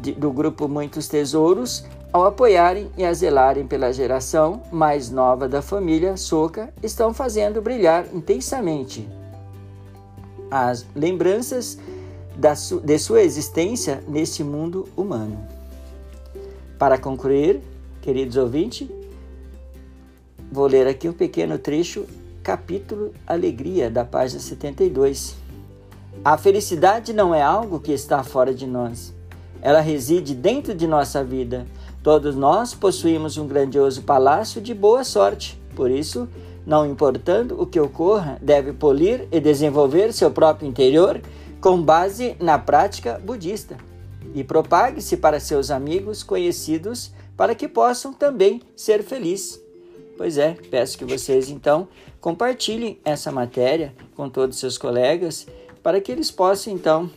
de, 0.00 0.12
do 0.12 0.30
grupo 0.30 0.68
Muitos 0.68 1.08
Tesouros, 1.08 1.84
ao 2.12 2.26
apoiarem 2.26 2.90
e 2.96 3.04
a 3.04 3.12
zelarem 3.12 3.66
pela 3.66 3.92
geração 3.92 4.62
mais 4.72 5.10
nova 5.10 5.48
da 5.48 5.62
família 5.62 6.16
Soka, 6.16 6.72
estão 6.82 7.14
fazendo 7.14 7.62
brilhar 7.62 8.06
intensamente 8.12 9.08
as 10.50 10.84
lembranças 10.94 11.78
su, 12.56 12.80
de 12.80 12.98
sua 12.98 13.22
existência 13.22 14.02
neste 14.08 14.42
mundo 14.42 14.88
humano. 14.96 15.46
Para 16.78 16.98
concluir, 16.98 17.60
queridos 18.00 18.36
ouvintes, 18.36 18.88
vou 20.50 20.66
ler 20.66 20.88
aqui 20.88 21.08
um 21.08 21.12
pequeno 21.12 21.58
trecho, 21.58 22.06
capítulo 22.42 23.12
Alegria, 23.26 23.88
da 23.88 24.04
página 24.04 24.40
72. 24.40 25.36
A 26.24 26.36
felicidade 26.36 27.12
não 27.12 27.34
é 27.34 27.42
algo 27.42 27.78
que 27.78 27.92
está 27.92 28.24
fora 28.24 28.52
de 28.52 28.66
nós. 28.66 29.14
Ela 29.62 29.80
reside 29.80 30.34
dentro 30.34 30.74
de 30.74 30.86
nossa 30.86 31.22
vida. 31.22 31.66
Todos 32.02 32.34
nós 32.34 32.74
possuímos 32.74 33.36
um 33.36 33.46
grandioso 33.46 34.02
palácio 34.02 34.60
de 34.60 34.72
boa 34.72 35.04
sorte. 35.04 35.60
Por 35.76 35.90
isso, 35.90 36.28
não 36.66 36.86
importando 36.86 37.60
o 37.60 37.66
que 37.66 37.78
ocorra, 37.78 38.38
deve 38.40 38.72
polir 38.72 39.28
e 39.30 39.40
desenvolver 39.40 40.12
seu 40.12 40.30
próprio 40.30 40.68
interior 40.68 41.20
com 41.60 41.80
base 41.80 42.36
na 42.40 42.58
prática 42.58 43.20
budista 43.22 43.76
e 44.34 44.42
propague-se 44.42 45.16
para 45.16 45.40
seus 45.40 45.70
amigos 45.70 46.22
conhecidos 46.22 47.12
para 47.36 47.54
que 47.54 47.68
possam 47.68 48.12
também 48.12 48.62
ser 48.76 49.02
felizes. 49.02 49.60
Pois 50.16 50.38
é, 50.38 50.56
peço 50.70 50.98
que 50.98 51.04
vocês 51.04 51.48
então 51.48 51.88
compartilhem 52.20 52.98
essa 53.04 53.32
matéria 53.32 53.94
com 54.14 54.28
todos 54.28 54.58
seus 54.58 54.76
colegas 54.76 55.46
para 55.82 56.00
que 56.00 56.12
eles 56.12 56.30
possam 56.30 56.72
então 56.72 57.10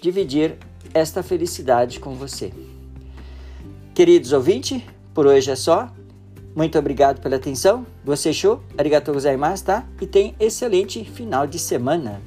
dividir 0.00 0.56
esta 0.92 1.22
felicidade 1.22 2.00
com 2.00 2.14
você. 2.14 2.52
Queridos 3.98 4.32
ouvintes, 4.32 4.80
por 5.12 5.26
hoje 5.26 5.50
é 5.50 5.56
só. 5.56 5.92
Muito 6.54 6.78
obrigado 6.78 7.20
pela 7.20 7.34
atenção. 7.34 7.84
Você 8.04 8.32
show, 8.32 8.62
arigatou 8.78 9.12
gozaimasu, 9.12 9.64
tá? 9.64 9.84
E 10.00 10.06
tem 10.06 10.36
excelente 10.38 11.02
final 11.02 11.48
de 11.48 11.58
semana. 11.58 12.22